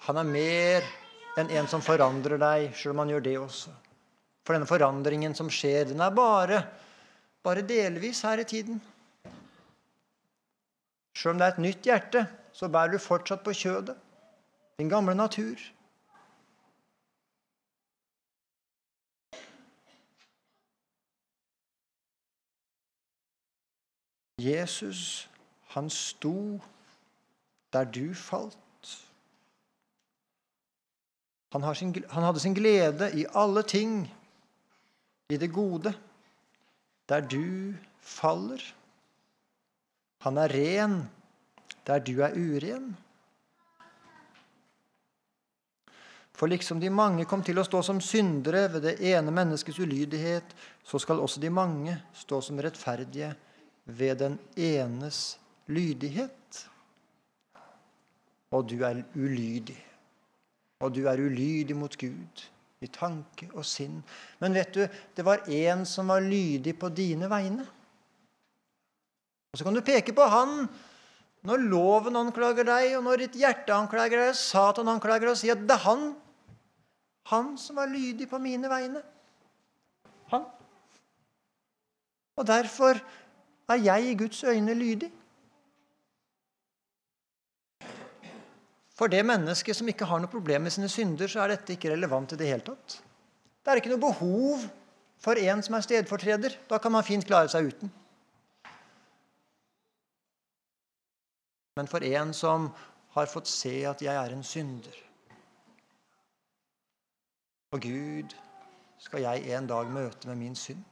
Han 0.06 0.20
er 0.22 0.28
mer 0.30 0.88
enn 1.40 1.50
en 1.50 1.68
som 1.70 1.82
forandrer 1.82 2.38
deg, 2.38 2.68
sjøl 2.78 2.94
om 2.94 3.02
han 3.02 3.14
gjør 3.16 3.24
det 3.26 3.38
også. 3.42 3.72
For 4.46 4.54
denne 4.54 4.70
forandringen 4.70 5.34
som 5.38 5.50
skjer, 5.50 5.88
den 5.90 6.04
er 6.06 6.14
bare, 6.14 6.60
bare 7.46 7.66
delvis 7.66 8.22
her 8.28 8.44
i 8.44 8.46
tiden. 8.46 8.78
Sjøl 11.18 11.34
om 11.34 11.40
det 11.42 11.48
er 11.48 11.56
et 11.56 11.64
nytt 11.64 11.90
hjerte, 11.90 12.26
så 12.54 12.70
bærer 12.70 12.94
du 12.94 13.02
fortsatt 13.02 13.42
på 13.46 13.56
kjødet. 13.58 13.96
Din 14.78 14.92
gamle 14.92 15.16
natur. 15.18 15.58
Jesus, 24.38 25.30
han 25.74 25.90
sto 25.90 26.60
der 27.74 27.90
du 27.90 28.14
falt. 28.14 28.60
Han, 31.54 31.76
sin, 31.76 31.94
han, 32.10 32.24
hadde 32.24 32.40
sin 32.40 32.54
glede 32.54 33.12
i 33.16 33.26
alle 33.34 33.64
ting, 33.64 34.14
i 35.30 35.38
det 35.38 35.52
gode, 35.54 35.94
der 37.10 37.22
du 37.22 37.74
faller. 38.02 38.62
Han 40.26 40.38
er 40.38 40.52
ren 40.54 40.98
der 41.86 42.00
du 42.02 42.20
er 42.26 42.34
uren. 42.34 42.96
For 46.36 46.52
liksom 46.52 46.82
de 46.82 46.90
mange 46.92 47.24
kom 47.30 47.44
til 47.46 47.62
å 47.62 47.64
stå 47.64 47.80
som 47.86 48.02
syndere 48.04 48.66
ved 48.74 48.84
det 48.90 48.96
ene 49.08 49.32
menneskets 49.32 49.80
ulydighet, 49.80 50.56
så 50.84 51.00
skal 51.00 51.22
også 51.24 51.40
de 51.40 51.52
mange 51.54 51.96
stå 52.14 52.42
som 52.44 52.60
rettferdige 52.60 53.32
ved 53.86 54.20
den 54.20 54.36
enes 54.58 55.38
lydighet. 55.72 56.66
Og 58.52 58.68
du 58.68 58.82
er 58.84 59.06
ulydig. 59.16 59.80
Og 60.86 60.94
du 60.94 61.06
er 61.10 61.22
ulydig 61.22 61.76
mot 61.78 61.98
Gud 61.98 62.44
i 62.84 62.90
tanke 62.92 63.48
og 63.56 63.66
sinn. 63.66 64.02
Men 64.42 64.54
vet 64.54 64.76
du, 64.76 64.84
det 64.86 65.26
var 65.26 65.48
en 65.50 65.86
som 65.90 66.12
var 66.14 66.22
lydig 66.22 66.76
på 66.80 66.92
dine 66.94 67.30
vegne. 67.32 67.66
Og 69.52 69.58
Så 69.58 69.66
kan 69.66 69.74
du 69.74 69.82
peke 69.86 70.14
på 70.14 70.28
han 70.30 70.68
når 71.46 71.62
loven 71.70 72.18
anklager 72.18 72.66
deg, 72.66 72.96
og 72.98 73.04
når 73.06 73.26
ditt 73.26 73.36
hjerte 73.38 73.74
anklager 73.74 74.24
deg, 74.24 74.38
Satan 74.38 74.90
anklager 74.90 75.28
deg, 75.28 75.36
og 75.36 75.40
si 75.40 75.52
at 75.54 75.62
det 75.62 75.76
er 75.78 75.84
han 75.86 76.08
han 77.32 77.56
som 77.58 77.80
var 77.80 77.90
lydig 77.90 78.28
på 78.30 78.38
mine 78.42 78.70
vegne. 78.70 79.02
Han. 80.30 80.46
Og 82.38 82.48
derfor 82.48 83.00
er 83.70 83.82
jeg 83.82 84.12
i 84.12 84.18
Guds 84.20 84.44
øyne 84.44 84.74
lydig. 84.78 85.10
For 88.96 89.12
det 89.12 89.26
mennesket 89.28 89.76
som 89.76 89.90
ikke 89.92 90.08
har 90.08 90.22
noe 90.24 90.32
problem 90.32 90.66
med 90.68 90.74
sine 90.74 90.88
synder, 90.92 91.28
så 91.28 91.44
er 91.44 91.56
dette 91.56 91.76
ikke 91.76 91.92
relevant 91.92 92.32
i 92.32 92.40
det 92.40 92.48
hele 92.48 92.64
tatt. 92.64 93.00
Det 93.62 93.72
er 93.72 93.82
ikke 93.82 93.92
noe 93.92 94.04
behov 94.06 94.64
for 95.20 95.40
en 95.42 95.64
som 95.66 95.76
er 95.76 95.84
stedfortreder. 95.84 96.56
Da 96.70 96.80
kan 96.80 96.94
man 96.96 97.04
fint 97.04 97.28
klare 97.28 97.52
seg 97.52 97.74
uten. 97.74 97.92
men 101.76 101.88
for 101.88 102.04
en 102.04 102.34
som 102.34 102.70
har 103.12 103.28
fått 103.28 103.50
se 103.52 103.74
at 103.88 104.02
jeg 104.04 104.16
er 104.16 104.32
en 104.32 104.44
synder. 104.44 104.96
Og 107.76 107.82
Gud 107.84 108.36
skal 109.04 109.26
jeg 109.26 109.50
en 109.58 109.68
dag 109.68 109.92
møte 109.92 110.30
med 110.30 110.40
min 110.40 110.56
synd, 110.56 110.84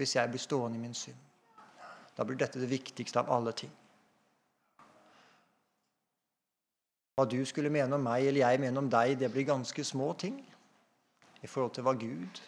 hvis 0.00 0.16
jeg 0.16 0.32
blir 0.32 0.40
stående 0.40 0.78
i 0.78 0.80
min 0.80 0.96
synd. 0.96 1.18
Da 2.16 2.24
blir 2.24 2.38
dette 2.40 2.60
det 2.62 2.70
viktigste 2.70 3.20
av 3.20 3.28
alle 3.32 3.52
ting. 3.52 3.72
Hva 7.16 7.24
du 7.24 7.38
skulle 7.48 7.72
mene 7.72 7.96
om 7.96 8.02
meg 8.04 8.26
eller 8.28 8.42
jeg 8.42 8.60
mene 8.60 8.80
om 8.82 8.88
deg, 8.92 9.14
det 9.16 9.30
blir 9.32 9.46
ganske 9.48 9.84
små 9.88 10.10
ting 10.20 10.36
i 11.40 11.48
forhold 11.48 11.72
til 11.72 11.86
hva 11.86 11.94
Gud 11.96 12.40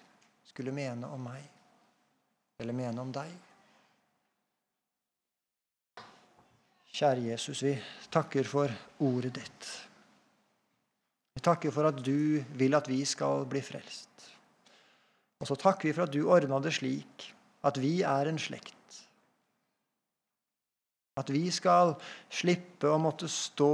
skulle 0.44 0.74
mene 0.76 1.09
om 1.09 1.22
meg 1.24 1.40
eller 2.61 2.76
mene 2.76 3.00
om 3.00 3.12
deg. 3.14 3.31
Kjære 6.98 7.28
Jesus, 7.31 7.62
vi 7.62 7.72
takker 8.12 8.44
for 8.50 8.72
ordet 9.07 9.31
ditt. 9.38 9.70
Vi 11.38 11.44
takker 11.46 11.72
for 11.72 11.88
at 11.88 12.02
du 12.02 12.42
vil 12.59 12.74
at 12.74 12.90
vi 12.90 12.98
skal 13.07 13.46
bli 13.48 13.62
frelst. 13.62 14.24
Og 15.38 15.46
så 15.46 15.57
takker 15.57 15.88
vi 15.88 15.94
for 15.94 16.09
at 16.09 16.12
du 16.12 16.24
ordna 16.26 16.59
det 16.61 16.74
slik 16.76 17.28
at 17.64 17.81
vi 17.81 18.00
er 18.02 18.28
en 18.28 18.40
slekt. 18.42 18.74
At 21.16 21.31
vi 21.33 21.46
skal 21.54 21.94
slippe 22.28 22.90
å 22.90 23.00
måtte 23.00 23.31
stå 23.31 23.72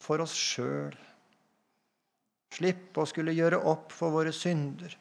for 0.00 0.24
oss 0.24 0.34
sjøl. 0.36 0.96
Slippe 2.50 3.02
å 3.02 3.08
skulle 3.08 3.36
gjøre 3.36 3.60
opp 3.70 3.92
for 3.94 4.12
våre 4.14 4.32
synder. 4.34 4.96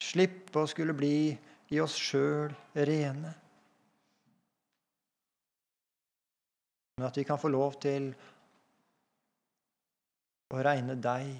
Slippe 0.00 0.64
å 0.64 0.68
skulle 0.68 0.96
bli 0.96 1.30
i 1.70 1.80
oss 1.80 1.94
sjøl 1.96 2.52
rene. 2.74 3.36
men 7.00 7.06
at 7.08 7.16
vi 7.16 7.22
kan 7.24 7.38
få 7.40 7.48
lov 7.48 7.78
til 7.80 8.10
å 10.52 10.58
regne 10.60 10.98
deg 11.00 11.30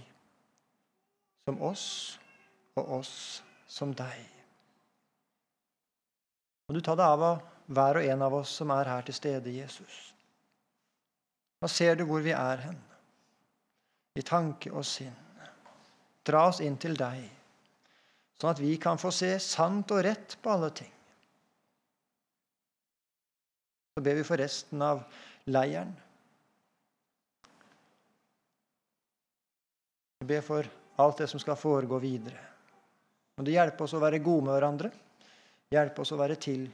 som 1.45 1.59
oss 1.69 1.83
og 2.81 2.95
oss 2.97 3.11
som 3.69 3.93
deg. 3.93 4.23
Må 6.65 6.79
du 6.79 6.81
ta 6.81 6.95
deg 6.97 7.13
av 7.13 7.43
hver 7.77 8.01
og 8.01 8.09
en 8.09 8.25
av 8.25 8.39
oss 8.39 8.55
som 8.63 8.73
er 8.73 8.89
her 8.89 9.05
til 9.05 9.19
stede, 9.19 9.53
Jesus. 9.53 9.99
Nå 11.61 11.69
ser 11.69 11.99
du 11.99 12.07
hvor 12.09 12.23
vi 12.25 12.33
er 12.33 12.63
hen, 12.65 12.79
i 14.17 14.25
tanke 14.27 14.73
og 14.73 14.87
sinn. 14.89 15.17
Dra 16.25 16.47
oss 16.49 16.61
inn 16.65 16.79
til 16.81 16.97
deg, 16.97 17.25
sånn 18.41 18.53
at 18.53 18.63
vi 18.63 18.75
kan 18.81 19.01
få 19.01 19.13
se 19.13 19.35
sant 19.45 19.93
og 19.93 20.03
rett 20.07 20.37
på 20.41 20.53
alle 20.53 20.71
ting. 20.77 20.93
Så 23.93 24.05
ber 24.05 24.17
vi 24.17 24.25
for 24.25 24.41
resten 24.41 24.83
av 24.85 25.03
leiren. 25.51 25.93
Vi 30.21 30.29
ber 30.33 30.45
for 30.45 30.69
alt 31.01 31.21
det 31.21 31.29
som 31.33 31.41
skal 31.43 31.61
foregå 31.61 32.01
videre. 32.01 32.41
Må 33.37 33.45
du 33.45 33.53
hjelpe 33.53 33.85
oss 33.85 33.97
å 33.97 34.03
være 34.03 34.21
gode 34.25 34.49
med 34.49 34.57
hverandre, 34.57 34.93
Hjelpe 35.71 36.03
oss 36.03 36.11
å 36.11 36.19
være 36.19 36.35
til 36.43 36.65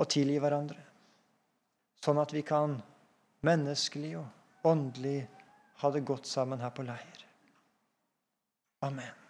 og 0.00 0.06
tilgi 0.08 0.38
hverandre, 0.40 0.80
sånn 2.00 2.20
at 2.22 2.30
vi 2.32 2.40
kan 2.40 2.78
menneskelig 3.44 4.16
og 4.18 4.70
åndelig 4.70 5.18
ha 5.82 5.90
det 5.92 6.06
godt 6.06 6.26
sammen 6.28 6.62
her 6.64 6.72
på 6.74 6.86
leir. 6.86 7.20
Amen. 8.84 9.23